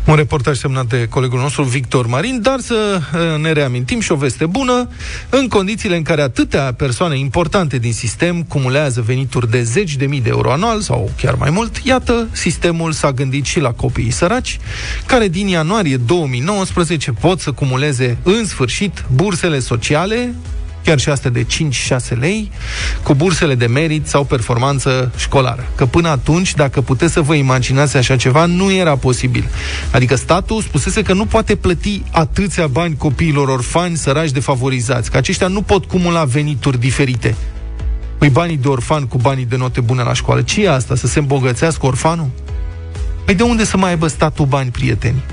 [0.07, 4.15] Un reportaj semnat de colegul nostru Victor Marin, dar să uh, ne reamintim și o
[4.15, 4.89] veste bună,
[5.29, 10.21] în condițiile în care atâtea persoane importante din sistem cumulează venituri de zeci de mii
[10.21, 14.59] de euro anual sau chiar mai mult, iată, sistemul s-a gândit și la copiii săraci,
[15.05, 20.35] care din ianuarie 2019 pot să cumuleze în sfârșit bursele sociale
[20.85, 21.45] chiar și astea de
[22.15, 22.51] 5-6 lei,
[23.03, 25.65] cu bursele de merit sau performanță școlară.
[25.75, 29.49] Că până atunci, dacă puteți să vă imaginați așa ceva, nu era posibil.
[29.91, 35.47] Adică statul spusese că nu poate plăti atâția bani copiilor orfani, săraci, defavorizați, că aceștia
[35.47, 37.35] nu pot cumula venituri diferite.
[38.17, 40.41] Păi banii de orfan cu banii de note bune la școală.
[40.41, 40.95] Ce e asta?
[40.95, 42.29] Să se îmbogățească orfanul?
[43.25, 45.23] Păi de unde să mai aibă statul bani, prieteni?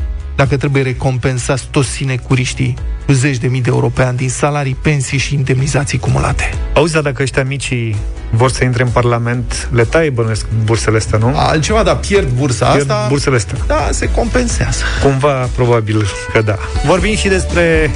[0.43, 2.74] Dacă trebuie recompensați toți sinecuriștii
[3.07, 6.51] cu zeci de mii de euro pe an din salarii, pensii și indemnizații cumulate.
[6.74, 7.97] Auzi, dar dacă ăștia micii
[8.30, 11.32] vor să intre în Parlament, le taie bănuiesc bursele astea, nu?
[11.36, 13.07] Altceva, dar pierd bursa Pierd asta.
[13.09, 13.59] bursele astea.
[13.66, 14.82] Da, se compensează.
[15.03, 16.59] Cumva, probabil că da.
[16.86, 17.90] Vorbim și despre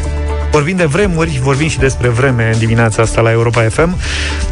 [0.56, 3.96] Vorbim de vremuri, vorbim și despre vreme în dimineața asta la Europa FM.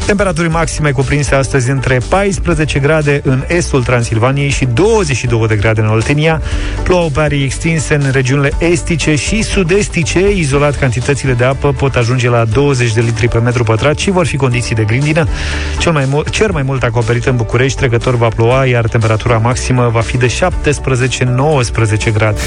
[0.07, 5.87] Temperaturi maxime cuprinse astăzi între 14 grade în estul Transilvaniei și 22 de grade în
[5.87, 6.43] Oltenia.
[6.83, 10.31] Plouă pe arii extinse în regiunile estice și sud-estice.
[10.31, 14.27] Izolat, cantitățile de apă pot ajunge la 20 de litri pe metru pătrat și vor
[14.27, 15.29] fi condiții de grindină.
[15.79, 19.89] Cel mai mult, cer mai mult acoperit în București, trecător va ploua, iar temperatura maximă
[19.93, 22.41] va fi de 17-19 grade.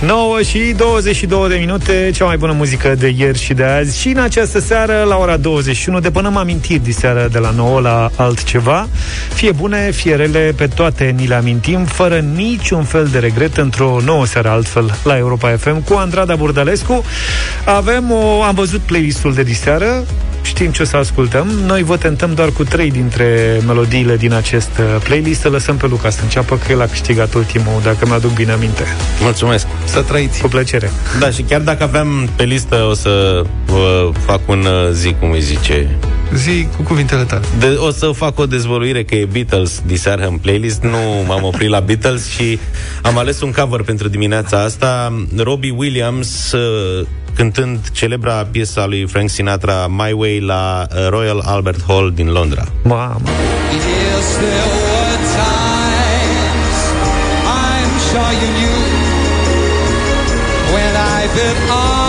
[0.00, 4.00] 9 și 22 de minute, cea mai bună muzică de ieri și de azi.
[4.00, 8.10] Și în această seară, la ora 21, depănăm amintiri de seară de la 9 la
[8.16, 8.88] altceva.
[9.34, 14.00] Fie bune, fie rele, pe toate ni le amintim, fără niciun fel de regret, într-o
[14.04, 17.04] nouă seară altfel la Europa FM cu Andrada Burdalescu.
[17.64, 20.04] Avem o, am văzut playlistul de diseară,
[20.42, 21.46] știm ce o să ascultăm.
[21.66, 25.40] Noi vă tentăm doar cu trei dintre melodiile din acest uh, playlist.
[25.40, 28.82] Să lăsăm pe Luca să înceapă, că el a câștigat ultimul, dacă mi-aduc bine aminte.
[29.22, 29.66] Mulțumesc.
[29.84, 30.40] Să trăiți.
[30.40, 30.90] Cu plăcere.
[31.18, 35.30] Da, și chiar dacă aveam pe listă, o să vă fac un uh, zi, cum
[35.30, 35.88] îi zice,
[36.34, 37.44] Zi cu cuvintele tale.
[37.58, 40.82] de, o să fac o dezvăluire că e Beatles diseară în playlist.
[40.82, 42.58] Nu m-am oprit la Beatles și
[43.02, 45.12] am ales un cover pentru dimineața asta.
[45.36, 51.82] Robbie Williams uh, cântând celebra piesa lui Frank Sinatra My Way la uh, Royal Albert
[51.86, 52.64] Hall din Londra.
[52.82, 53.20] Mamă.
[53.72, 56.78] Yes, there were times
[57.62, 58.80] I'm sure you knew
[60.74, 61.99] when I bit off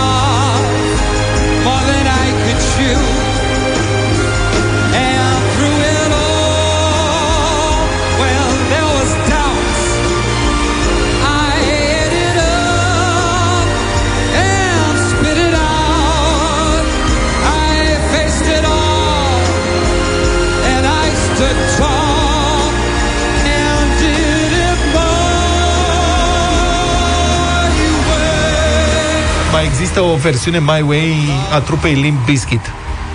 [29.62, 31.14] Mai există o versiune My Way
[31.52, 32.60] a trupei Limp Bizkit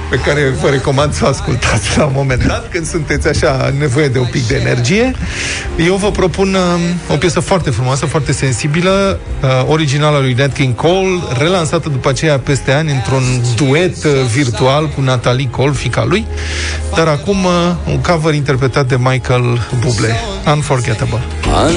[0.10, 3.78] pe care vă recomand să o ascultați la un moment dat, când sunteți așa în
[3.78, 5.12] nevoie de un pic de energie.
[5.86, 10.76] Eu vă propun uh, o piesă foarte frumoasă, foarte sensibilă, uh, originală lui Nat King
[10.76, 13.24] Cole, relansată după aceea peste ani într-un
[13.56, 16.26] duet uh, virtual cu Natalie Cole, fica lui,
[16.96, 17.52] dar acum uh,
[17.88, 21.22] un cover interpretat de Michael Bublé, Unforgettable.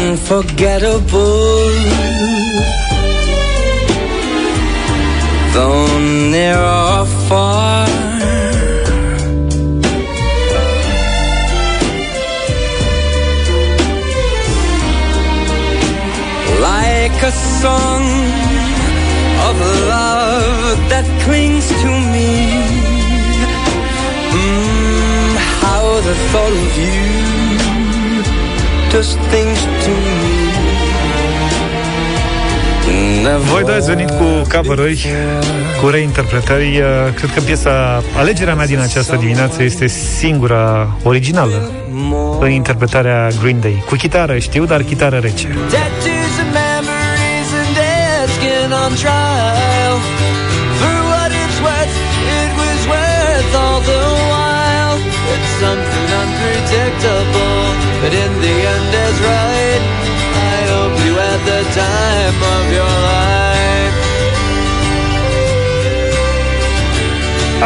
[0.09, 2.10] Unforgettable.
[5.53, 5.99] Though
[6.31, 7.87] near or far.
[16.69, 17.33] Like a
[17.63, 18.05] song
[19.49, 19.57] of
[19.95, 22.33] love that clings to me.
[24.39, 27.31] Mm, how the thought of you
[28.93, 30.50] does things to me.
[32.91, 34.25] The Voi doi ați venit cu
[34.55, 34.79] cover
[35.81, 36.79] cu reinterpretări.
[36.79, 41.71] Uh, Cred că piesa, alegerea mea din această dimineață este singura originală
[42.41, 43.83] în interpretarea Green Day.
[43.87, 45.47] Cu chitară, știu, dar chitară rece.
[45.47, 49.95] Tattoos and memories and dead skin on trial.
[50.81, 51.97] For what it's worth,
[52.41, 54.97] it was worth all the while.
[55.35, 57.63] It's something unpredictable,
[58.01, 59.70] but in the end is right.
[61.73, 63.99] Time of your life.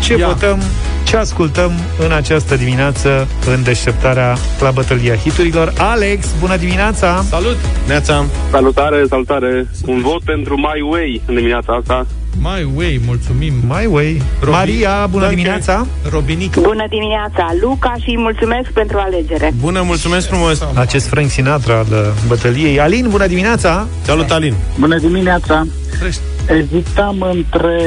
[0.02, 0.26] Ce Ia.
[0.26, 0.62] votăm,
[1.04, 1.72] ce ascultăm
[2.04, 5.72] în această dimineață în deșteptarea la bătălia hiturilor.
[5.78, 7.24] Alex, bună dimineața!
[7.28, 7.56] Salut!
[7.86, 8.24] Neața!
[8.50, 9.66] Salutare, salutare.
[9.86, 12.06] Un vot pentru My Way în dimineața asta.
[12.38, 13.52] My Way, mulțumim.
[13.68, 14.22] My Way.
[14.50, 15.86] Maria, bună dimineața!
[16.10, 16.56] Robinic.
[16.56, 19.52] Bună dimineața, Luca, și mulțumesc pentru alegere.
[19.60, 20.62] Bună, mulțumesc frumos!
[20.74, 22.80] Acest Frank Sinatra al uh, bătăliei.
[22.80, 23.86] Alin, bună dimineața!
[24.02, 24.54] Salut, Alin!
[24.78, 25.66] Bună dimineața!
[26.48, 27.80] Ezitam între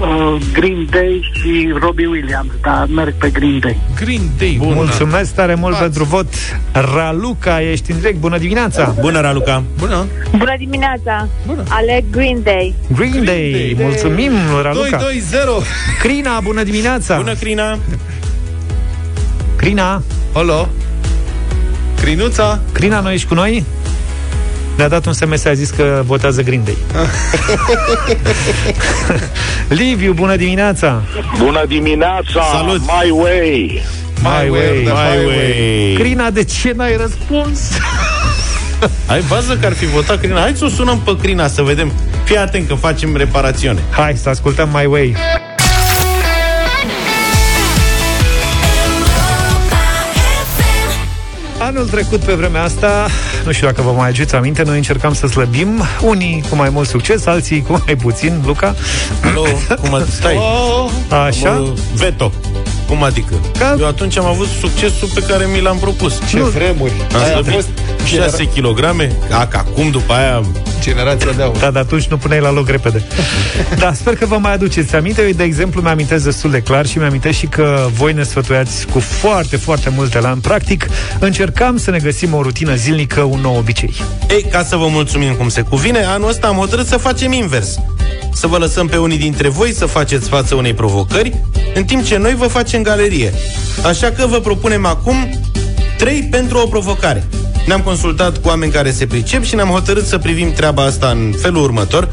[0.00, 3.78] uh, Green Day și Robbie Williams, dar merg pe Green Day.
[3.94, 6.26] Green Day, Bun, Mulțumesc tare mult pentru vot.
[6.72, 8.18] Raluca, ești în direct.
[8.18, 8.94] Bună dimineața!
[9.00, 9.62] Bună, Raluca!
[9.78, 10.06] Bună!
[10.30, 11.28] Bună dimineața!
[11.46, 11.62] Bună.
[11.68, 12.74] Aleg Green Day.
[12.94, 14.32] Green Day, mulțumim,
[14.62, 14.98] Raluca.
[14.98, 15.02] 2-2-0.
[16.02, 17.16] Crina, bună dimineața!
[17.16, 17.78] Bună, Crina!
[19.56, 20.02] Crina!
[20.32, 20.68] Alo!
[22.00, 22.60] Crinuța!
[22.72, 23.64] Crina, nu ești cu noi?
[24.76, 26.76] Ne-a dat un SMS, a zis că votează Green Day.
[29.68, 31.02] Liviu, bună dimineața!
[31.38, 32.42] Bună dimineața!
[32.52, 32.80] Salut!
[32.80, 33.82] My Way!
[34.22, 35.94] My way, My way!
[35.98, 37.60] Crina, de ce n-ai răspuns?
[39.06, 40.40] Ai văzut că ar fi votat Crina?
[40.40, 41.92] Hai să o sunăm pe Crina să vedem.
[42.24, 43.80] Fii atent că facem reparațiune.
[43.90, 45.16] Hai să ascultăm My Way.
[51.58, 53.06] Anul trecut, pe vremea asta,
[53.44, 56.88] nu știu dacă vă mai aduceți aminte, noi încercam să slăbim, unii cu mai mult
[56.88, 58.74] succes, alții cu mai puțin, Luca.
[59.24, 59.44] Alo,
[59.80, 60.02] cum a...
[60.10, 60.40] Stai!
[61.26, 61.50] Așa?
[61.50, 62.32] Mă, Veto.
[62.90, 63.34] Cum adică?
[63.58, 63.76] Ca...
[63.78, 66.20] Eu atunci am avut succesul pe care mi l-am propus.
[66.28, 66.92] Ce vremuri!
[67.14, 67.68] Am Aia a slăbit fost
[68.04, 68.84] 6 kg,
[69.30, 70.42] a, că acum după aia
[70.80, 71.56] generația de aur.
[71.56, 73.06] Da, dar atunci nu puneai la loc repede.
[73.82, 75.22] da, sper că vă mai aduceți aminte.
[75.22, 78.98] Eu, de exemplu, mi-amintesc destul de clar și mi-amintesc și că voi ne sfătuiați cu
[78.98, 80.86] foarte, foarte multe la în practic.
[81.18, 83.94] Încercam să ne găsim o rutină zilnică, un nou obicei.
[84.30, 87.78] Ei, ca să vă mulțumim cum se cuvine, anul ăsta am hotărât să facem invers.
[88.34, 91.34] Să vă lăsăm pe unii dintre voi să faceți față unei provocări,
[91.74, 93.32] în timp ce noi vă facem galerie.
[93.84, 95.40] Așa că vă propunem acum
[95.98, 97.26] 3 pentru o provocare.
[97.66, 101.34] Ne-am consultat cu oameni care se pricep și ne-am hotărât să privim treaba asta în
[101.40, 102.08] felul următor,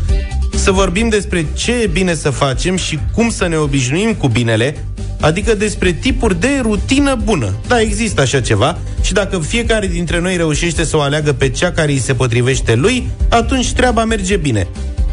[0.55, 4.86] să vorbim despre ce e bine să facem și cum să ne obișnuim cu binele,
[5.20, 7.53] adică despre tipuri de rutină bună.
[7.68, 11.72] Da, există așa ceva și dacă fiecare dintre noi reușește să o aleagă pe cea
[11.72, 14.68] care îi se potrivește lui, atunci treaba merge bine.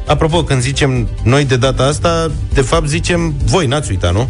[0.07, 4.29] Apropo, când zicem noi de data asta, de fapt zicem voi, n-ați uitat, nu?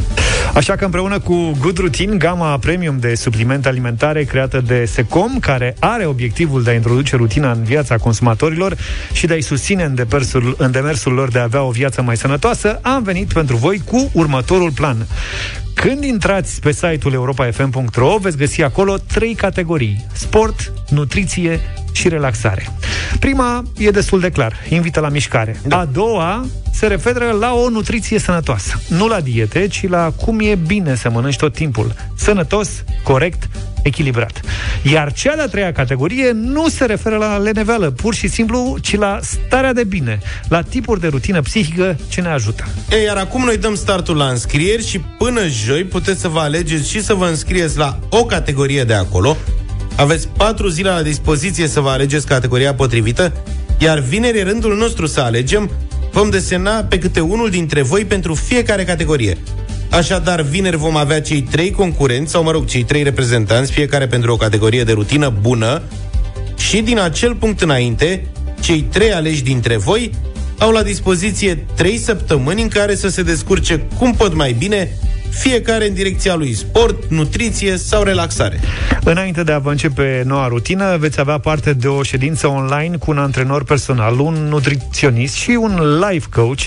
[0.55, 5.77] Așa că împreună cu Good Routine, gama premium de suplimente alimentare creată de Secom, care
[5.79, 8.77] are obiectivul de a introduce rutina în viața consumatorilor
[9.13, 12.17] și de a-i susține în demersul, în demersul lor de a avea o viață mai
[12.17, 15.07] sănătoasă, am venit pentru voi cu următorul plan.
[15.75, 20.07] Când intrați pe site-ul europafm.ro, veți găsi acolo trei categorii.
[20.13, 21.61] Sport, nutriție
[21.93, 22.69] și relaxare.
[23.21, 25.61] Prima e destul de clar, invită la mișcare.
[25.67, 25.79] Da.
[25.79, 28.81] A doua se referă la o nutriție sănătoasă.
[28.89, 31.95] Nu la diete, ci la cum e bine să mănânci tot timpul.
[32.17, 32.69] Sănătos,
[33.03, 33.49] corect,
[33.83, 34.41] echilibrat.
[34.83, 39.19] Iar cea de-a treia categorie nu se referă la leneveală, pur și simplu, ci la
[39.23, 40.19] starea de bine,
[40.49, 42.65] la tipuri de rutină psihică ce ne ajută.
[42.91, 46.91] Ei, iar acum noi dăm startul la înscrieri și până joi puteți să vă alegeți
[46.91, 49.37] și să vă înscrieți la o categorie de acolo.
[49.97, 53.33] Aveți patru zile la dispoziție să vă alegeți categoria potrivită,
[53.79, 55.71] iar vineri e rândul nostru să alegem.
[56.15, 59.39] Vom desena pe câte unul dintre voi pentru fiecare categorie.
[59.91, 64.33] Așadar, vineri vom avea cei trei concurenți, sau mă rog, cei trei reprezentanți, fiecare pentru
[64.33, 65.83] o categorie de rutină bună,
[66.57, 68.27] și din acel punct înainte,
[68.61, 70.11] cei trei aleși dintre voi
[70.59, 74.91] au la dispoziție trei săptămâni în care să se descurce cum pot mai bine,
[75.31, 78.61] fiecare în direcția lui sport, nutriție sau relaxare.
[79.05, 83.11] Înainte de a vă începe noua rutină, veți avea parte de o ședință online cu
[83.11, 86.61] un antrenor personal, un nutriționist și un life coach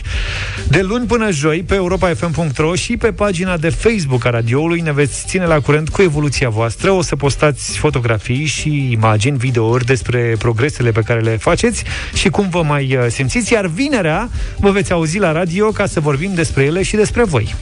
[0.68, 5.26] de luni până joi pe europafm.ro și pe pagina de Facebook a radioului ne veți
[5.28, 6.92] ține la curent cu evoluția voastră.
[6.92, 11.84] O să postați fotografii și imagini, videouri despre progresele pe care le faceți
[12.14, 16.00] și cum vă mai uh, simțiți, iar vinerea vă veți auzi la radio ca să
[16.00, 17.56] vorbim despre ele și despre voi.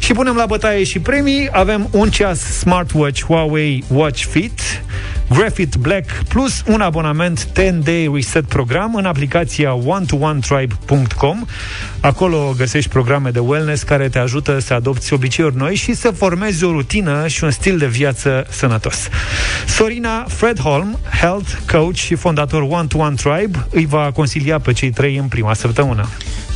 [0.00, 1.48] Și punem la bătaie și premii.
[1.52, 4.82] Avem un ceas smartwatch Huawei Watch Fit,
[5.30, 11.44] Graphite Black, plus un abonament 10-day reset program în aplicația one-to-one-tribe.com.
[12.00, 16.64] Acolo găsești programe de wellness care te ajută să adopți obiceiuri noi și să formezi
[16.64, 19.08] o rutină și un stil de viață sănătos.
[19.66, 25.26] Sorina Fredholm, health coach și fondator One-to-One Tribe, îi va consilia pe cei trei în
[25.28, 26.08] prima săptămână.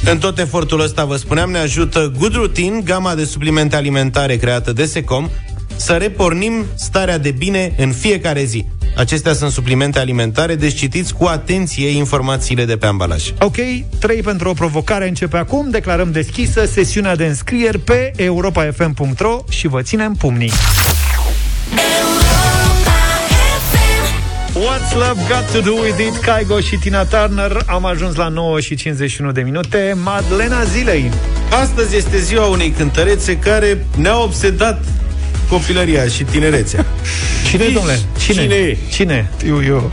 [0.05, 4.73] În tot efortul ăsta, vă spuneam, ne ajută Good Routine, gama de suplimente alimentare creată
[4.73, 5.29] de Secom,
[5.77, 8.65] să repornim starea de bine în fiecare zi.
[8.97, 13.33] Acestea sunt suplimente alimentare, deci citiți cu atenție informațiile de pe ambalaj.
[13.41, 13.57] Ok,
[13.99, 15.71] 3 pentru o provocare începe acum.
[15.71, 20.53] Declarăm deschisă sesiunea de înscrieri pe europafm.ro și vă ținem pumnii.
[24.93, 28.61] What's Love Got To Do With It Kaigo și Tina Turner Am ajuns la 9
[28.61, 31.11] și 51 de minute Madlena zilei
[31.63, 34.85] Astăzi este ziua unei cântărețe care ne-a obsedat
[35.49, 36.87] copilăria și tinerețea.
[37.51, 37.99] Cine, domnule?
[38.19, 38.43] Cine?
[38.43, 38.77] Cine?
[38.91, 39.31] Cine?
[39.39, 39.93] Știu eu.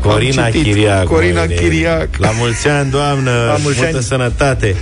[0.00, 0.72] Corina Am citit.
[0.72, 1.04] Chiriac.
[1.04, 2.08] Corina măi, Chiriac.
[2.16, 4.04] La mulți ani, doamnă, La mulți multă ani.
[4.04, 4.76] sănătate.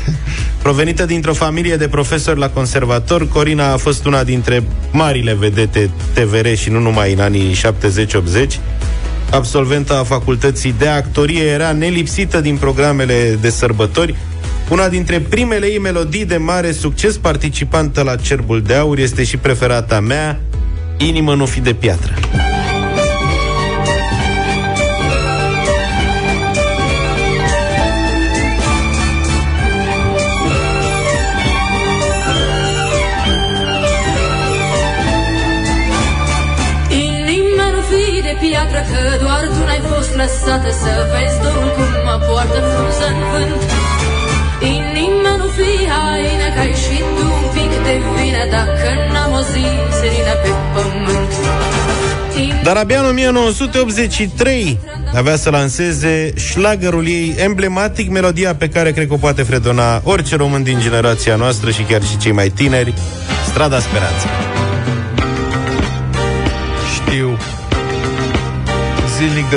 [0.63, 6.55] Provenită dintr-o familie de profesori la conservator, Corina a fost una dintre marile vedete TVR
[6.55, 8.59] și nu numai în anii 70-80.
[9.35, 14.15] Absolventă a facultății de actorie, era nelipsită din programele de sărbători.
[14.71, 19.37] Una dintre primele ei melodii de mare succes participantă la Cerbul de Aur este și
[19.37, 20.41] preferata mea,
[20.97, 22.15] Inimă nu fi de piatră.
[36.91, 39.14] Inima nu fi de piatră Că
[40.25, 43.61] doar tu n-ai fost lăsată Să vezi dorul cum mă poartă frunză în vânt
[44.61, 49.43] Inima nu fi haină Că ai și tu un pic de vină Dacă n-am o
[49.53, 49.67] zi
[49.99, 51.33] senină pe pământ
[52.63, 54.79] Dar abia în 1983
[55.15, 60.37] avea să lanseze șlagărul ei emblematic, melodia pe care cred că o poate fredona orice
[60.37, 62.95] român din generația noastră și chiar și cei mai tineri,
[63.49, 64.54] Strada Speranței.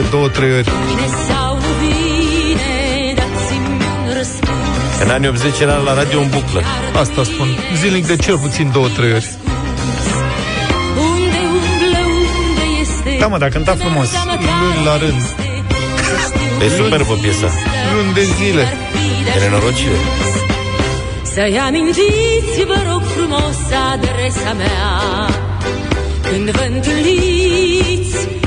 [0.01, 0.69] De două, trei ori.
[0.87, 2.73] Vine sau nu vine
[3.19, 6.61] Dați-mi un răspuns În anii 80 era la radio în buclă.
[7.03, 7.47] Asta spun.
[7.79, 9.29] Zilnic de cel puțin două, trei ori.
[11.07, 14.09] Unde umblă, unde este Da, mă, dar cânta frumos.
[14.61, 15.21] Luni la rând.
[16.65, 17.49] E superbă piesa.
[17.93, 18.65] Luni de zile.
[19.35, 19.97] E nenorocire.
[21.33, 23.57] Să-i amintiți, vă rog frumos,
[23.91, 24.85] adresa mea
[26.21, 28.46] Când vă întâlniți cu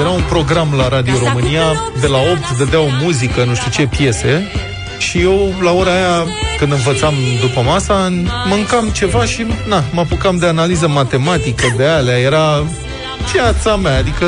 [0.00, 1.62] Era un program la Radio România,
[2.00, 4.50] de la 8 dădeau muzică, nu știu ce piese,
[4.98, 6.26] și eu, la ora aia,
[6.58, 8.12] când învățam după masa,
[8.48, 12.64] mâncam ceva și, na, mă apucam de analiză matematică de alea, era
[13.32, 14.26] viața mea, adică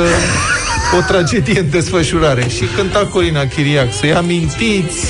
[0.97, 2.47] o tragedie în desfășurare.
[2.47, 5.07] Și cânta Corina Chiriac, să-i amintiți,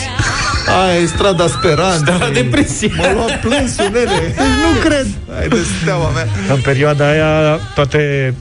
[0.82, 2.14] aia e strada speranței.
[2.14, 2.92] Stă la depresie.
[2.98, 4.36] Mă lua plânsul, nene.
[4.38, 5.08] Nu cred.
[5.36, 6.28] Hai de steaua mea.
[6.50, 8.34] În perioada aia, toate,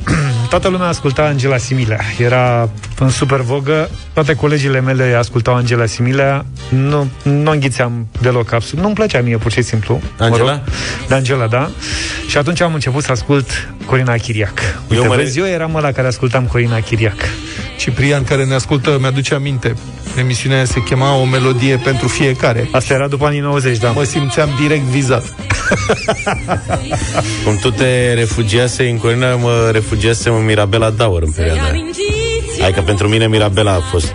[0.60, 2.00] toată lumea asculta Angela Similea.
[2.18, 3.90] Era în super vogă.
[4.12, 6.44] Toate colegile mele ascultau Angela Similea.
[6.68, 8.82] Nu, nu înghițeam deloc absolut.
[8.84, 10.00] Nu-mi plăcea mie, pur și simplu.
[10.18, 10.50] mă Angela?
[10.50, 10.60] rog.
[11.08, 11.70] De Angela, da.
[12.26, 14.58] Și atunci am început să ascult Corina Chiriac.
[14.88, 17.16] Uite, Eu mă re- vezi, eu eram ăla care ascultam Corina Chiriac.
[17.78, 19.74] Ciprian, care ne ascultă, mi-aduce aminte.
[20.18, 22.68] Emisiunea aia se chema O melodie pentru fiecare.
[22.72, 23.90] Asta era după anii 90, da.
[23.90, 25.34] Mă simțeam direct vizat.
[27.44, 31.72] Cum tu te refugiase în Corina, mă refugiasem în Mirabela Daur în perioada aia.
[32.60, 34.12] Hai că pentru mine Mirabela a fost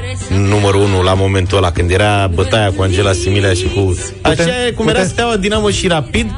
[0.50, 3.98] numărul unu la momentul ăla, când era bătaia cu Angela Similea și cu...
[4.22, 6.32] Așa e cum era putem- Steaua, Dinamo și Rapid,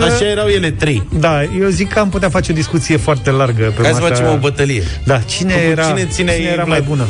[0.00, 1.02] așa erau ele trei.
[1.18, 4.14] Da, eu zic că am putea face o discuție foarte largă pe Hai să masa-
[4.14, 4.82] facem o bătălie.
[5.04, 6.68] Da, cine Cu era, cine ține cine ei era Vlad?
[6.68, 7.06] mai bună?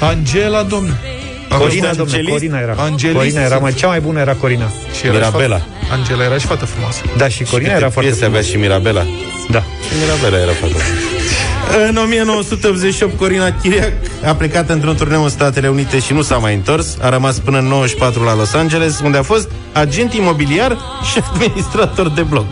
[0.00, 0.94] Angela, domnule.
[1.58, 2.30] Corina, fost domnule, angelist?
[2.38, 2.74] Corina era.
[2.78, 3.16] Angelist.
[3.18, 4.68] Corina era mai, cea mai bună era Corina.
[4.98, 5.56] Și era și Mirabela.
[5.58, 7.00] fată- Angela era și fată frumoasă.
[7.16, 9.02] Da, și Corina Câte era foarte piese avea și Mirabela.
[9.50, 9.58] Da.
[9.58, 10.74] Și Mirabela era fată.
[11.88, 13.92] În 1988, Corina Chiriac
[14.24, 16.96] a plecat într-un turneu în Statele Unite și nu s-a mai întors.
[17.00, 20.76] A rămas până în 94 la Los Angeles, unde a fost agent imobiliar
[21.12, 22.44] și administrator de blog.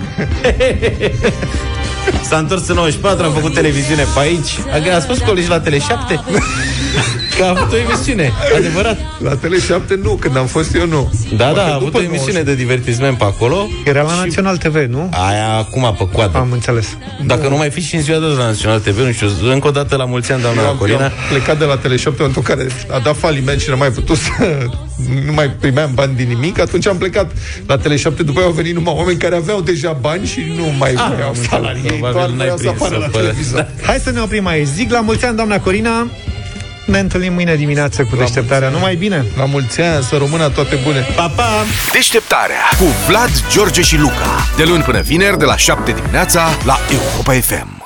[2.28, 4.58] S-a întors în 94, am făcut televiziune pe aici.
[4.92, 6.20] A, a spus colegi la Tele 7.
[7.38, 8.98] Că a avut o emisiune, adevărat.
[9.18, 11.12] La Tele7 nu, când am fost eu nu.
[11.36, 13.68] Da, Poate da, a avut după o emisiune de divertisment pe acolo.
[13.84, 15.10] Era la Național TV, nu?
[15.28, 16.38] Aia acum pe coadă.
[16.38, 16.96] Am înțeles.
[17.26, 19.68] Dacă nu mai fi și în ziua de azi la Național TV, nu știu, încă
[19.68, 21.04] o dată la mulți ani, doamna Eu am, eu Corina.
[21.04, 23.90] am plecat de la Tele7 în momentul în care a dat faliment și n-am mai
[23.90, 24.30] putut să...
[25.26, 27.30] Nu mai primeam bani din nimic, atunci am plecat
[27.66, 30.92] la Tele7, după aia au venit numai oameni care aveau deja bani și nu mai
[30.96, 32.00] Ah, vreau am salarii, înțeles.
[32.00, 33.68] doar Probabil n-ai vreau să prins apară la să fără- televizor.
[33.82, 34.66] Hai să ne oprim aici.
[34.66, 36.06] Zic la mulți ani, doamna Corina.
[36.88, 38.68] Ne întâlnim mâine dimineață cu deșteptarea.
[38.68, 39.24] Numai bine!
[39.36, 41.06] La mulți ani, să rămână toate bune!
[41.16, 41.64] Pa, pa!
[41.92, 44.46] Deșteptarea cu Vlad, George și Luca.
[44.56, 47.77] De luni până vineri, de la 7 dimineața, la Europa FM.